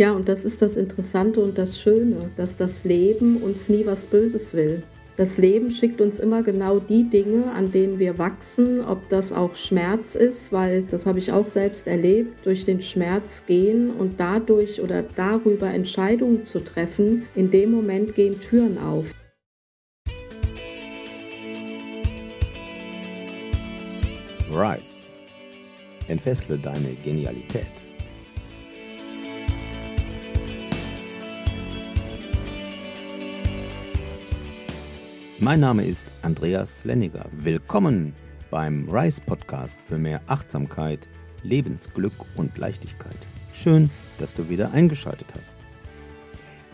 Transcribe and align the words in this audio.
Ja, 0.00 0.12
und 0.12 0.30
das 0.30 0.46
ist 0.46 0.62
das 0.62 0.78
Interessante 0.78 1.40
und 1.40 1.58
das 1.58 1.78
Schöne, 1.78 2.30
dass 2.38 2.56
das 2.56 2.84
Leben 2.84 3.36
uns 3.36 3.68
nie 3.68 3.84
was 3.84 4.06
Böses 4.06 4.54
will. 4.54 4.82
Das 5.18 5.36
Leben 5.36 5.70
schickt 5.70 6.00
uns 6.00 6.18
immer 6.18 6.42
genau 6.42 6.78
die 6.78 7.04
Dinge, 7.04 7.52
an 7.52 7.70
denen 7.70 7.98
wir 7.98 8.16
wachsen, 8.16 8.82
ob 8.82 9.06
das 9.10 9.30
auch 9.30 9.54
Schmerz 9.56 10.14
ist, 10.14 10.52
weil 10.52 10.84
das 10.90 11.04
habe 11.04 11.18
ich 11.18 11.32
auch 11.32 11.46
selbst 11.46 11.86
erlebt, 11.86 12.46
durch 12.46 12.64
den 12.64 12.80
Schmerz 12.80 13.42
gehen 13.44 13.90
und 13.90 14.18
dadurch 14.18 14.80
oder 14.80 15.02
darüber 15.02 15.66
Entscheidungen 15.66 16.46
zu 16.46 16.60
treffen. 16.60 17.26
In 17.34 17.50
dem 17.50 17.70
Moment 17.70 18.14
gehen 18.14 18.40
Türen 18.40 18.78
auf. 18.78 19.04
Rise. 24.50 25.10
Entfessle 26.08 26.56
deine 26.56 26.94
Genialität. 27.04 27.89
Mein 35.42 35.60
Name 35.60 35.86
ist 35.86 36.06
Andreas 36.20 36.84
Lenniger. 36.84 37.24
Willkommen 37.32 38.12
beim 38.50 38.86
Rise 38.90 39.22
Podcast 39.22 39.80
für 39.80 39.96
mehr 39.96 40.20
Achtsamkeit, 40.26 41.08
Lebensglück 41.44 42.12
und 42.36 42.58
Leichtigkeit. 42.58 43.16
Schön, 43.54 43.88
dass 44.18 44.34
du 44.34 44.50
wieder 44.50 44.72
eingeschaltet 44.72 45.28
hast. 45.38 45.56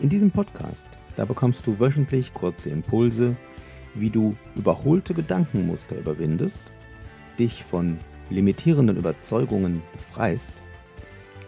In 0.01 0.09
diesem 0.09 0.31
Podcast, 0.31 0.85
da 1.15 1.23
bekommst 1.23 1.65
du 1.65 1.79
wöchentlich 1.79 2.33
kurze 2.33 2.69
Impulse, 2.69 3.37
wie 3.93 4.09
du 4.09 4.35
überholte 4.57 5.13
Gedankenmuster 5.13 5.97
überwindest, 5.97 6.61
dich 7.39 7.63
von 7.63 7.97
limitierenden 8.29 8.97
Überzeugungen 8.97 9.81
befreist 9.93 10.61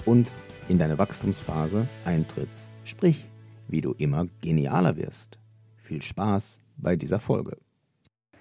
und 0.05 0.33
in 0.69 0.77
deine 0.77 0.97
Wachstumsphase 0.97 1.85
eintrittst, 2.05 2.71
sprich, 2.85 3.25
wie 3.67 3.81
du 3.81 3.91
immer 3.97 4.27
genialer 4.39 4.95
wirst. 4.95 5.37
Viel 5.75 6.01
Spaß 6.01 6.61
bei 6.81 6.95
dieser 6.95 7.19
Folge. 7.19 7.57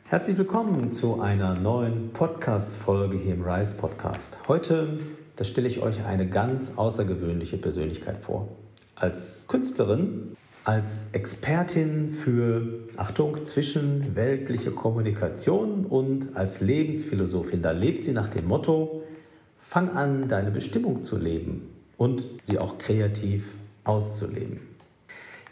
Herzlich 0.04 0.38
willkommen 0.38 0.90
zu 0.90 1.20
einer 1.20 1.54
neuen 1.54 2.12
Podcast-Folge 2.12 3.18
hier 3.18 3.34
im 3.34 3.42
Rise 3.42 3.76
Podcast. 3.76 4.38
Heute, 4.48 4.98
da 5.36 5.44
stelle 5.44 5.68
ich 5.68 5.80
euch 5.80 6.04
eine 6.04 6.28
ganz 6.28 6.72
außergewöhnliche 6.76 7.58
Persönlichkeit 7.58 8.18
vor. 8.18 8.48
Als 8.94 9.46
Künstlerin, 9.48 10.36
als 10.64 11.02
Expertin 11.12 12.10
für, 12.10 12.80
Achtung, 12.96 13.44
zwischenweltliche 13.44 14.70
Kommunikation 14.70 15.84
und 15.84 16.36
als 16.36 16.60
Lebensphilosophin. 16.60 17.62
Da 17.62 17.72
lebt 17.72 18.04
sie 18.04 18.12
nach 18.12 18.28
dem 18.28 18.46
Motto, 18.46 19.02
fang 19.58 19.90
an, 19.90 20.28
deine 20.28 20.50
Bestimmung 20.50 21.02
zu 21.02 21.18
leben 21.18 21.68
und 21.96 22.24
sie 22.44 22.58
auch 22.58 22.78
kreativ 22.78 23.44
auszuleben. 23.84 24.67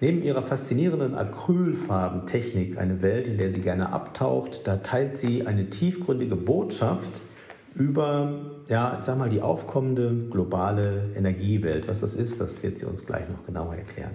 Neben 0.00 0.22
ihrer 0.22 0.42
faszinierenden 0.42 1.14
Acrylfarbentechnik, 1.14 2.76
eine 2.76 3.00
Welt, 3.00 3.26
in 3.26 3.38
der 3.38 3.48
sie 3.48 3.60
gerne 3.60 3.92
abtaucht, 3.92 4.66
da 4.66 4.76
teilt 4.76 5.16
sie 5.16 5.46
eine 5.46 5.70
tiefgründige 5.70 6.36
Botschaft 6.36 7.08
über, 7.74 8.60
ja, 8.68 8.96
ich 8.98 9.04
sag 9.04 9.16
mal, 9.16 9.30
die 9.30 9.40
aufkommende 9.40 10.28
globale 10.30 11.10
Energiewelt. 11.16 11.88
Was 11.88 12.00
das 12.00 12.14
ist, 12.14 12.40
das 12.40 12.62
wird 12.62 12.76
sie 12.76 12.84
uns 12.84 13.06
gleich 13.06 13.26
noch 13.30 13.46
genauer 13.46 13.76
erklären. 13.76 14.12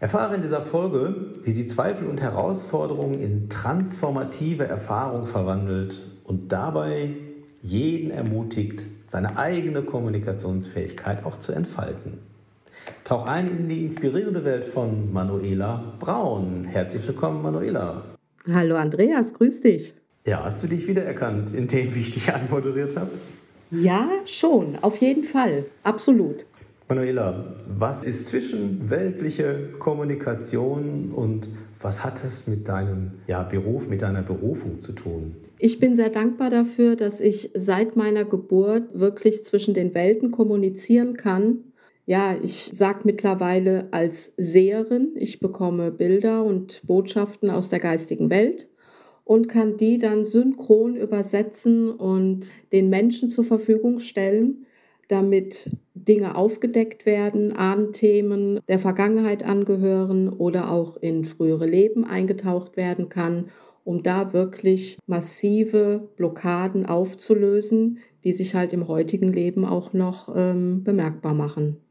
Erfahre 0.00 0.34
in 0.34 0.42
dieser 0.42 0.62
Folge, 0.62 1.32
wie 1.44 1.52
sie 1.52 1.68
Zweifel 1.68 2.08
und 2.08 2.20
Herausforderungen 2.20 3.20
in 3.20 3.48
transformative 3.48 4.66
Erfahrung 4.66 5.26
verwandelt 5.26 6.00
und 6.24 6.50
dabei 6.50 7.10
jeden 7.62 8.10
ermutigt, 8.10 8.82
seine 9.06 9.38
eigene 9.38 9.82
Kommunikationsfähigkeit 9.82 11.24
auch 11.24 11.38
zu 11.38 11.52
entfalten. 11.52 12.18
Tauch 13.04 13.26
ein 13.26 13.48
in 13.48 13.68
die 13.68 13.84
inspirierende 13.84 14.44
Welt 14.44 14.64
von 14.64 15.12
Manuela 15.12 15.94
Braun. 16.00 16.64
Herzlich 16.64 17.06
willkommen, 17.06 17.42
Manuela. 17.42 18.02
Hallo 18.50 18.76
Andreas, 18.76 19.34
grüß 19.34 19.60
dich. 19.60 19.94
Ja, 20.26 20.44
hast 20.44 20.62
du 20.62 20.66
dich 20.66 20.86
wiedererkannt 20.86 21.54
in 21.54 21.66
dem, 21.66 21.94
wie 21.94 22.00
ich 22.00 22.12
dich 22.12 22.32
anmoderiert 22.34 22.96
habe? 22.96 23.10
Ja, 23.70 24.08
schon, 24.24 24.78
auf 24.80 24.98
jeden 24.98 25.24
Fall, 25.24 25.66
absolut. 25.82 26.46
Manuela, 26.88 27.56
was 27.66 28.04
ist 28.04 28.26
zwischenweltliche 28.28 29.70
Kommunikation 29.78 31.12
und 31.14 31.48
was 31.80 32.04
hat 32.04 32.22
es 32.24 32.46
mit 32.46 32.68
deinem 32.68 33.12
ja, 33.26 33.42
Beruf, 33.42 33.88
mit 33.88 34.02
deiner 34.02 34.22
Berufung 34.22 34.80
zu 34.80 34.92
tun? 34.92 35.36
Ich 35.58 35.78
bin 35.78 35.96
sehr 35.96 36.10
dankbar 36.10 36.50
dafür, 36.50 36.96
dass 36.96 37.20
ich 37.20 37.50
seit 37.54 37.96
meiner 37.96 38.24
Geburt 38.24 38.84
wirklich 38.92 39.44
zwischen 39.44 39.72
den 39.72 39.94
Welten 39.94 40.30
kommunizieren 40.30 41.16
kann 41.16 41.58
ja, 42.06 42.36
ich 42.42 42.70
sage 42.72 43.00
mittlerweile 43.04 43.88
als 43.90 44.34
Seherin, 44.36 45.12
ich 45.16 45.40
bekomme 45.40 45.90
Bilder 45.90 46.44
und 46.44 46.82
Botschaften 46.86 47.50
aus 47.50 47.70
der 47.70 47.80
geistigen 47.80 48.28
Welt 48.28 48.68
und 49.24 49.48
kann 49.48 49.78
die 49.78 49.98
dann 49.98 50.26
synchron 50.26 50.96
übersetzen 50.96 51.90
und 51.90 52.52
den 52.72 52.90
Menschen 52.90 53.30
zur 53.30 53.44
Verfügung 53.44 54.00
stellen, 54.00 54.66
damit 55.08 55.70
Dinge 55.94 56.36
aufgedeckt 56.36 57.06
werden, 57.06 57.52
Ahnenthemen 57.52 58.60
der 58.68 58.78
Vergangenheit 58.78 59.42
angehören 59.42 60.28
oder 60.28 60.70
auch 60.70 60.98
in 60.98 61.24
frühere 61.24 61.66
Leben 61.66 62.04
eingetaucht 62.04 62.76
werden 62.76 63.08
kann, 63.08 63.46
um 63.84 64.02
da 64.02 64.34
wirklich 64.34 64.98
massive 65.06 66.10
Blockaden 66.16 66.84
aufzulösen, 66.84 67.98
die 68.24 68.34
sich 68.34 68.54
halt 68.54 68.74
im 68.74 68.88
heutigen 68.88 69.32
Leben 69.32 69.64
auch 69.64 69.94
noch 69.94 70.34
ähm, 70.34 70.84
bemerkbar 70.84 71.34
machen 71.34 71.83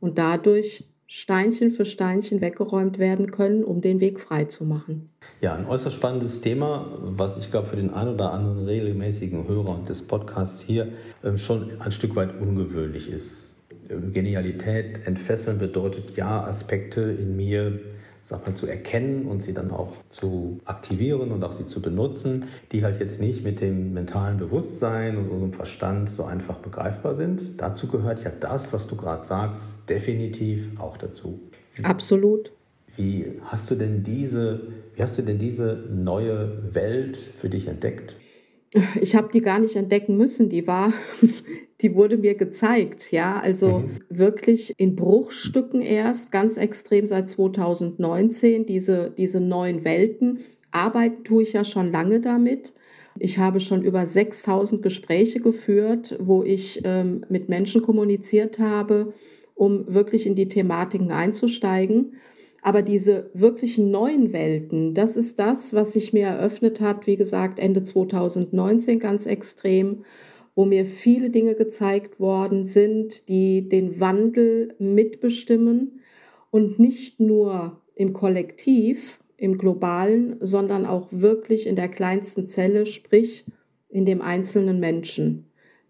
und 0.00 0.18
dadurch 0.18 0.84
Steinchen 1.08 1.70
für 1.70 1.84
Steinchen 1.84 2.40
weggeräumt 2.40 2.98
werden 2.98 3.30
können, 3.30 3.62
um 3.62 3.80
den 3.80 4.00
Weg 4.00 4.18
frei 4.18 4.44
zu 4.44 4.64
machen. 4.64 5.10
Ja, 5.40 5.54
ein 5.54 5.66
äußerst 5.66 5.94
spannendes 5.94 6.40
Thema, 6.40 6.98
was 7.00 7.36
ich 7.36 7.50
glaube 7.50 7.68
für 7.68 7.76
den 7.76 7.90
einen 7.90 8.14
oder 8.14 8.32
anderen 8.32 8.64
regelmäßigen 8.64 9.46
Hörer 9.46 9.84
des 9.88 10.02
Podcasts 10.02 10.62
hier 10.62 10.88
ähm, 11.22 11.38
schon 11.38 11.80
ein 11.80 11.92
Stück 11.92 12.16
weit 12.16 12.40
ungewöhnlich 12.40 13.08
ist. 13.08 13.54
Ähm, 13.88 14.12
Genialität 14.12 15.06
entfesseln 15.06 15.58
bedeutet 15.58 16.16
ja, 16.16 16.42
Aspekte 16.42 17.02
in 17.02 17.36
mir 17.36 17.78
sag 18.26 18.44
mal, 18.44 18.54
zu 18.54 18.66
erkennen 18.66 19.26
und 19.26 19.42
sie 19.42 19.54
dann 19.54 19.70
auch 19.70 19.92
zu 20.10 20.58
aktivieren 20.64 21.30
und 21.30 21.44
auch 21.44 21.52
sie 21.52 21.64
zu 21.64 21.80
benutzen, 21.80 22.46
die 22.72 22.82
halt 22.82 22.98
jetzt 22.98 23.20
nicht 23.20 23.44
mit 23.44 23.60
dem 23.60 23.92
mentalen 23.92 24.36
Bewusstsein 24.38 25.16
und 25.16 25.30
unserem 25.30 25.52
Verstand 25.52 26.10
so 26.10 26.24
einfach 26.24 26.58
begreifbar 26.58 27.14
sind. 27.14 27.60
Dazu 27.60 27.86
gehört 27.86 28.24
ja 28.24 28.30
das, 28.30 28.72
was 28.72 28.88
du 28.88 28.96
gerade 28.96 29.24
sagst, 29.24 29.88
definitiv 29.88 30.68
auch 30.80 30.96
dazu. 30.96 31.40
Absolut. 31.82 32.50
Wie 32.96 33.40
hast 33.44 33.70
du 33.70 33.76
denn 33.76 34.02
diese, 34.02 34.72
wie 34.94 35.02
hast 35.02 35.16
du 35.18 35.22
denn 35.22 35.38
diese 35.38 35.84
neue 35.90 36.74
Welt 36.74 37.16
für 37.16 37.48
dich 37.48 37.68
entdeckt? 37.68 38.16
Ich 39.00 39.14
habe 39.14 39.28
die 39.32 39.40
gar 39.40 39.60
nicht 39.60 39.76
entdecken 39.76 40.16
müssen. 40.16 40.48
Die 40.48 40.66
war, 40.66 40.92
die 41.82 41.94
wurde 41.94 42.16
mir 42.16 42.34
gezeigt. 42.34 43.12
Ja, 43.12 43.38
also 43.38 43.80
mhm. 43.80 43.90
wirklich 44.08 44.72
in 44.78 44.96
Bruchstücken 44.96 45.82
erst, 45.82 46.32
ganz 46.32 46.56
extrem 46.56 47.06
seit 47.06 47.28
2019, 47.28 48.66
diese, 48.66 49.12
diese 49.16 49.40
neuen 49.40 49.84
Welten. 49.84 50.40
Arbeiten 50.70 51.24
tue 51.24 51.42
ich 51.42 51.52
ja 51.52 51.64
schon 51.64 51.92
lange 51.92 52.20
damit. 52.20 52.72
Ich 53.18 53.38
habe 53.38 53.60
schon 53.60 53.82
über 53.82 54.06
6000 54.06 54.82
Gespräche 54.82 55.40
geführt, 55.40 56.16
wo 56.20 56.42
ich 56.42 56.82
ähm, 56.84 57.22
mit 57.28 57.48
Menschen 57.48 57.82
kommuniziert 57.82 58.58
habe, 58.58 59.14
um 59.54 59.92
wirklich 59.92 60.26
in 60.26 60.34
die 60.34 60.48
Thematiken 60.48 61.10
einzusteigen. 61.10 62.16
Aber 62.62 62.82
diese 62.82 63.30
wirklichen 63.32 63.90
neuen 63.90 64.32
Welten, 64.32 64.92
das 64.92 65.16
ist 65.16 65.38
das, 65.38 65.72
was 65.72 65.92
sich 65.92 66.12
mir 66.12 66.26
eröffnet 66.26 66.80
hat, 66.80 67.06
wie 67.06 67.16
gesagt, 67.16 67.58
Ende 67.58 67.84
2019 67.84 68.98
ganz 68.98 69.24
extrem, 69.24 70.04
wo 70.56 70.64
mir 70.64 70.86
viele 70.86 71.30
Dinge 71.30 71.54
gezeigt 71.54 72.18
worden 72.18 72.64
sind, 72.64 73.28
die 73.28 73.68
den 73.68 74.00
Wandel 74.00 74.74
mitbestimmen 74.78 76.00
und 76.50 76.80
nicht 76.80 77.20
nur 77.20 77.82
im 77.94 78.14
Kollektiv, 78.14 79.20
im 79.36 79.58
globalen, 79.58 80.36
sondern 80.40 80.86
auch 80.86 81.08
wirklich 81.10 81.66
in 81.66 81.76
der 81.76 81.88
kleinsten 81.88 82.46
Zelle, 82.46 82.86
sprich 82.86 83.44
in 83.90 84.06
dem 84.06 84.22
einzelnen 84.22 84.80
Menschen. 84.80 85.44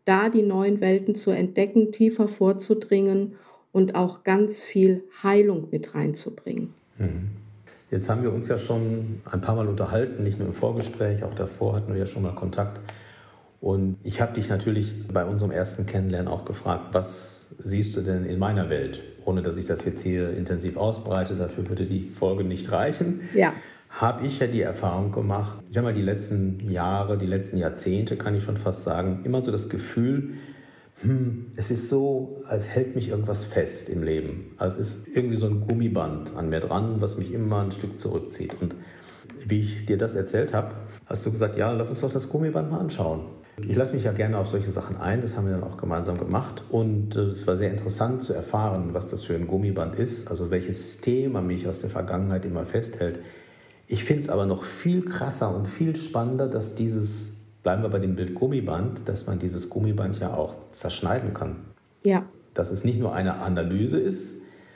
Da 0.04 0.28
die 0.28 0.42
neuen 0.42 0.80
Welten 0.80 1.14
zu 1.14 1.30
entdecken, 1.30 1.92
tiefer 1.92 2.26
vorzudringen 2.26 3.36
und 3.70 3.94
auch 3.94 4.24
ganz 4.24 4.62
viel 4.62 5.04
Heilung 5.22 5.68
mit 5.70 5.94
reinzubringen. 5.94 6.74
Mhm. 6.98 7.30
Jetzt 7.90 8.08
haben 8.08 8.24
wir 8.24 8.32
uns 8.32 8.48
ja 8.48 8.58
schon 8.58 9.20
ein 9.30 9.40
paar 9.40 9.54
Mal 9.54 9.68
unterhalten, 9.68 10.24
nicht 10.24 10.40
nur 10.40 10.48
im 10.48 10.54
Vorgespräch, 10.54 11.22
auch 11.22 11.34
davor 11.34 11.76
hatten 11.76 11.92
wir 11.92 12.00
ja 12.00 12.06
schon 12.06 12.22
mal 12.22 12.34
Kontakt. 12.34 12.80
Und 13.60 13.96
ich 14.02 14.20
habe 14.20 14.34
dich 14.34 14.48
natürlich 14.48 15.06
bei 15.08 15.24
unserem 15.24 15.50
ersten 15.50 15.86
Kennenlernen 15.86 16.28
auch 16.28 16.44
gefragt, 16.44 16.88
was 16.92 17.46
siehst 17.58 17.96
du 17.96 18.00
denn 18.00 18.24
in 18.24 18.38
meiner 18.38 18.68
Welt? 18.68 19.02
Ohne 19.24 19.42
dass 19.42 19.56
ich 19.56 19.66
das 19.66 19.84
jetzt 19.84 20.02
hier 20.02 20.36
intensiv 20.36 20.76
ausbreite, 20.76 21.34
dafür 21.34 21.68
würde 21.68 21.86
die 21.86 22.08
Folge 22.08 22.44
nicht 22.44 22.70
reichen. 22.70 23.22
Ja. 23.34 23.52
Habe 23.88 24.26
ich 24.26 24.38
ja 24.40 24.46
die 24.46 24.60
Erfahrung 24.60 25.10
gemacht, 25.10 25.58
ich 25.66 25.72
sage 25.72 25.86
mal, 25.86 25.94
die 25.94 26.02
letzten 26.02 26.70
Jahre, 26.70 27.16
die 27.16 27.26
letzten 27.26 27.56
Jahrzehnte, 27.56 28.16
kann 28.16 28.34
ich 28.34 28.42
schon 28.42 28.58
fast 28.58 28.82
sagen, 28.82 29.20
immer 29.24 29.42
so 29.42 29.50
das 29.50 29.68
Gefühl, 29.68 30.34
hm, 31.02 31.52
es 31.56 31.70
ist 31.70 31.88
so, 31.88 32.42
als 32.46 32.68
hält 32.68 32.94
mich 32.94 33.08
irgendwas 33.08 33.44
fest 33.44 33.88
im 33.88 34.02
Leben. 34.02 34.54
Also 34.58 34.80
es 34.80 34.96
ist 34.96 35.08
irgendwie 35.08 35.36
so 35.36 35.46
ein 35.46 35.66
Gummiband 35.66 36.34
an 36.36 36.48
mir 36.48 36.60
dran, 36.60 37.00
was 37.00 37.18
mich 37.18 37.32
immer 37.32 37.62
ein 37.62 37.70
Stück 37.70 37.98
zurückzieht. 37.98 38.54
Und 38.60 38.74
wie 39.46 39.60
ich 39.60 39.86
dir 39.86 39.98
das 39.98 40.14
erzählt 40.14 40.54
habe, 40.54 40.74
hast 41.06 41.24
du 41.24 41.30
gesagt, 41.30 41.56
ja, 41.56 41.70
lass 41.72 41.90
uns 41.90 42.00
doch 42.00 42.12
das 42.12 42.28
Gummiband 42.28 42.70
mal 42.70 42.80
anschauen. 42.80 43.26
Ich 43.58 43.74
lasse 43.74 43.94
mich 43.94 44.04
ja 44.04 44.12
gerne 44.12 44.38
auf 44.38 44.48
solche 44.48 44.70
Sachen 44.70 44.98
ein, 44.98 45.22
das 45.22 45.36
haben 45.36 45.46
wir 45.46 45.54
dann 45.54 45.64
auch 45.64 45.78
gemeinsam 45.78 46.18
gemacht 46.18 46.62
und 46.68 47.16
äh, 47.16 47.20
es 47.20 47.46
war 47.46 47.56
sehr 47.56 47.70
interessant 47.70 48.22
zu 48.22 48.34
erfahren, 48.34 48.90
was 48.92 49.08
das 49.08 49.22
für 49.22 49.34
ein 49.34 49.46
Gummiband 49.46 49.94
ist, 49.98 50.30
also 50.30 50.50
welches 50.50 51.00
Thema 51.00 51.40
mich 51.40 51.66
aus 51.66 51.80
der 51.80 51.88
Vergangenheit 51.88 52.44
immer 52.44 52.66
festhält. 52.66 53.20
Ich 53.88 54.04
finde 54.04 54.22
es 54.22 54.28
aber 54.28 54.44
noch 54.44 54.64
viel 54.64 55.04
krasser 55.04 55.54
und 55.54 55.68
viel 55.68 55.96
spannender, 55.96 56.48
dass 56.48 56.74
dieses, 56.74 57.30
bleiben 57.62 57.82
wir 57.82 57.88
bei 57.88 57.98
dem 57.98 58.14
Bild 58.14 58.34
Gummiband, 58.34 59.08
dass 59.08 59.26
man 59.26 59.38
dieses 59.38 59.70
Gummiband 59.70 60.18
ja 60.20 60.34
auch 60.34 60.54
zerschneiden 60.72 61.32
kann. 61.32 61.56
Ja. 62.02 62.26
Dass 62.52 62.70
es 62.70 62.84
nicht 62.84 62.98
nur 62.98 63.14
eine 63.14 63.36
Analyse 63.36 63.98
ist, 63.98 64.34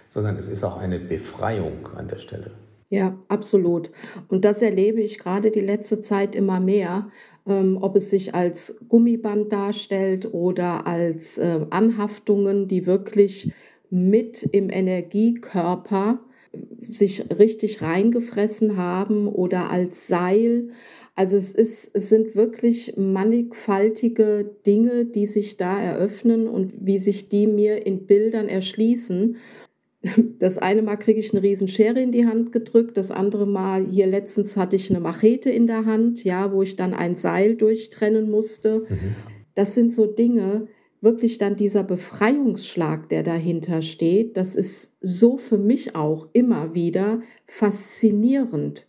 sondern 0.09 0.37
es 0.37 0.49
ist 0.49 0.65
auch 0.65 0.79
eine 0.79 0.99
Befreiung 0.99 1.89
an 1.97 2.09
der 2.09 2.19
Stelle. 2.19 2.53
Ja, 2.89 3.17
absolut. 3.29 3.93
Und 4.27 4.45
das 4.45 4.63
erlebe 4.63 5.01
ich 5.01 5.19
gerade 5.19 5.53
die 5.53 5.61
letzte 5.61 6.01
Zeit 6.01 6.35
immer 6.35 6.59
mehr, 6.59 7.09
ähm, 7.47 7.79
ob 7.81 7.97
es 7.97 8.11
sich 8.11 8.35
als 8.35 8.79
Gummiband 8.89 9.53
darstellt 9.53 10.33
oder 10.33 10.87
als 10.87 11.39
äh, 11.39 11.67
Anhaftungen, 11.71 12.69
die 12.69 12.87
wirklich 12.87 13.53
mit 13.91 14.43
im 14.53 14.71
Energiekörper 14.71 16.21
äh, 16.53 16.93
sich 16.93 17.25
richtig 17.37 17.83
reingefressen 17.83 18.77
haben 18.77 19.29
oder 19.29 19.71
als 19.71 20.07
Seil. 20.07 20.71
Also 21.17 21.37
es, 21.37 21.53
ist, 21.53 21.91
es 21.93 22.09
sind 22.09 22.35
wirklich 22.35 22.95
mannigfaltige 22.97 24.57
Dinge, 24.67 25.05
die 25.05 25.27
sich 25.27 25.57
da 25.57 25.81
eröffnen 25.81 26.49
und 26.49 26.73
wie 26.81 26.99
sich 26.99 27.29
die 27.29 27.47
mir 27.47 27.85
in 27.87 28.07
Bildern 28.07 28.49
erschließen. 28.49 29.37
Das 30.39 30.57
eine 30.57 30.81
Mal 30.81 30.97
kriege 30.97 31.21
ich 31.21 31.33
eine 31.33 31.43
riesen 31.43 31.69
Schere 31.69 32.01
in 32.01 32.11
die 32.11 32.27
Hand 32.27 32.53
gedrückt, 32.53 32.97
das 32.97 33.11
andere 33.11 33.47
Mal, 33.47 33.87
hier 33.87 34.07
letztens 34.07 34.57
hatte 34.57 34.77
ich 34.77 34.89
eine 34.89 35.01
Machete 35.01 35.51
in 35.51 35.67
der 35.67 35.85
Hand, 35.85 36.25
ja, 36.25 36.53
wo 36.53 36.63
ich 36.63 36.77
dann 36.77 36.95
ein 36.95 37.17
Seil 37.17 37.55
durchtrennen 37.55 38.31
musste. 38.31 38.87
Mhm. 38.89 39.17
Das 39.55 39.75
sind 39.75 39.93
so 39.93 40.07
Dinge, 40.07 40.69
wirklich 41.01 41.39
dann 41.39 41.57
dieser 41.57 41.83
Befreiungsschlag, 41.83 43.09
der 43.09 43.23
dahinter 43.23 43.83
steht, 43.83 44.37
das 44.37 44.55
ist 44.55 44.95
so 45.01 45.37
für 45.37 45.59
mich 45.59 45.95
auch 45.95 46.29
immer 46.33 46.75
wieder 46.75 47.23
faszinierend, 47.47 48.87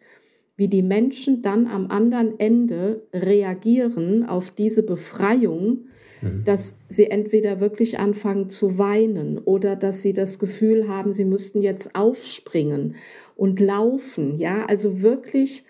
wie 0.56 0.68
die 0.68 0.84
Menschen 0.84 1.42
dann 1.42 1.68
am 1.68 1.88
anderen 1.88 2.40
Ende 2.40 3.08
reagieren 3.14 4.26
auf 4.26 4.52
diese 4.52 4.84
Befreiung 4.84 5.86
Mhm. 6.22 6.44
dass 6.46 6.78
sie 6.88 7.10
entweder 7.10 7.60
wirklich 7.60 8.00
anfangen 8.00 8.50
zu 8.50 8.78
weinen 8.78 9.40
oder 9.40 9.76
dass 9.76 10.02
sie 10.02 10.14
das 10.14 10.40
Gefühl 10.40 10.88
haben, 10.88 11.14
sie 11.14 11.26
müssten 11.26 11.62
jetzt 11.62 11.96
aufspringen 11.96 12.96
und 13.36 13.60
laufen. 13.60 14.38
Ja, 14.38 14.66
also 14.66 15.02
wirklich 15.02 15.66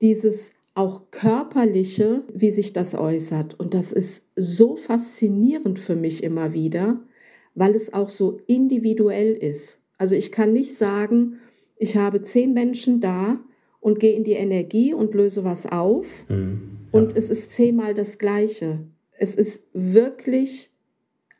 dieses 0.00 0.52
auch 0.74 1.02
körperliche, 1.10 2.22
wie 2.32 2.50
sich 2.50 2.72
das 2.72 2.94
äußert. 2.94 3.58
Und 3.60 3.74
das 3.74 3.92
ist 3.92 4.26
so 4.36 4.76
faszinierend 4.76 5.78
für 5.78 5.96
mich 5.96 6.24
immer 6.24 6.52
wieder, 6.52 7.00
weil 7.54 7.74
es 7.74 7.92
auch 7.92 8.08
so 8.08 8.40
individuell 8.46 9.34
ist. 9.34 9.80
Also 9.98 10.14
ich 10.14 10.32
kann 10.32 10.52
nicht 10.52 10.74
sagen, 10.74 11.38
ich 11.76 11.96
habe 11.96 12.22
zehn 12.22 12.54
Menschen 12.54 13.00
da 13.00 13.38
und 13.80 14.00
gehe 14.00 14.14
in 14.14 14.24
die 14.24 14.32
Energie 14.32 14.94
und 14.94 15.14
löse 15.14 15.44
was 15.44 15.66
auf. 15.66 16.06
Mhm, 16.28 16.60
ja. 16.92 16.98
Und 16.98 17.16
es 17.16 17.30
ist 17.30 17.52
zehnmal 17.52 17.94
das 17.94 18.18
Gleiche. 18.18 18.80
Es 19.22 19.36
ist 19.36 19.62
wirklich 19.72 20.68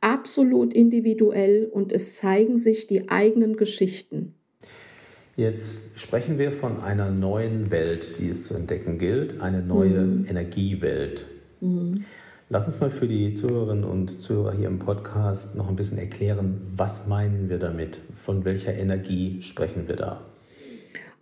absolut 0.00 0.72
individuell 0.72 1.68
und 1.68 1.90
es 1.90 2.14
zeigen 2.14 2.56
sich 2.56 2.86
die 2.86 3.08
eigenen 3.08 3.56
Geschichten. 3.56 4.36
Jetzt 5.34 5.88
sprechen 5.96 6.38
wir 6.38 6.52
von 6.52 6.80
einer 6.80 7.10
neuen 7.10 7.72
Welt, 7.72 8.20
die 8.20 8.28
es 8.28 8.44
zu 8.44 8.54
entdecken 8.54 8.98
gilt, 8.98 9.40
eine 9.40 9.62
neue 9.62 10.02
mhm. 10.02 10.26
Energiewelt. 10.28 11.24
Mhm. 11.60 12.04
Lass 12.48 12.68
uns 12.68 12.78
mal 12.78 12.92
für 12.92 13.08
die 13.08 13.34
Zuhörerinnen 13.34 13.82
und 13.82 14.22
Zuhörer 14.22 14.52
hier 14.52 14.68
im 14.68 14.78
Podcast 14.78 15.56
noch 15.56 15.68
ein 15.68 15.74
bisschen 15.74 15.98
erklären, 15.98 16.60
was 16.76 17.08
meinen 17.08 17.48
wir 17.48 17.58
damit? 17.58 17.98
Von 18.14 18.44
welcher 18.44 18.74
Energie 18.74 19.42
sprechen 19.42 19.88
wir 19.88 19.96
da? 19.96 20.24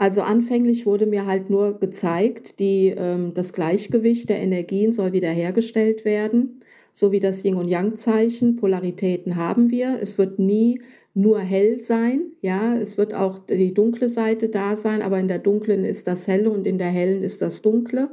Also 0.01 0.23
anfänglich 0.23 0.87
wurde 0.87 1.05
mir 1.05 1.27
halt 1.27 1.51
nur 1.51 1.79
gezeigt, 1.79 2.59
die, 2.59 2.95
ähm, 2.97 3.35
das 3.35 3.53
Gleichgewicht 3.53 4.31
der 4.31 4.39
Energien 4.41 4.95
soll 4.95 5.13
wiederhergestellt 5.13 6.07
werden, 6.07 6.63
so 6.91 7.13
wie 7.13 7.21
das 7.21 7.45
Yin- 7.45 7.57
und 7.57 7.69
Yang-Zeichen. 7.69 8.57
Polaritäten 8.57 9.37
haben 9.37 9.71
wir. 9.71 9.99
Es 10.01 10.17
wird 10.17 10.39
nie 10.39 10.81
nur 11.13 11.41
hell 11.41 11.81
sein, 11.81 12.23
ja, 12.41 12.79
es 12.79 12.97
wird 12.97 13.13
auch 13.13 13.41
die 13.41 13.75
dunkle 13.75 14.09
Seite 14.09 14.49
da 14.49 14.75
sein, 14.75 15.03
aber 15.03 15.21
in 15.21 15.29
der 15.29 15.39
dunklen 15.39 15.85
ist 15.85 16.07
das 16.07 16.27
helle 16.27 16.49
und 16.49 16.67
in 16.67 16.79
der 16.79 16.89
hellen 16.89 17.23
ist 17.23 17.43
das 17.43 17.61
dunkle. 17.61 18.09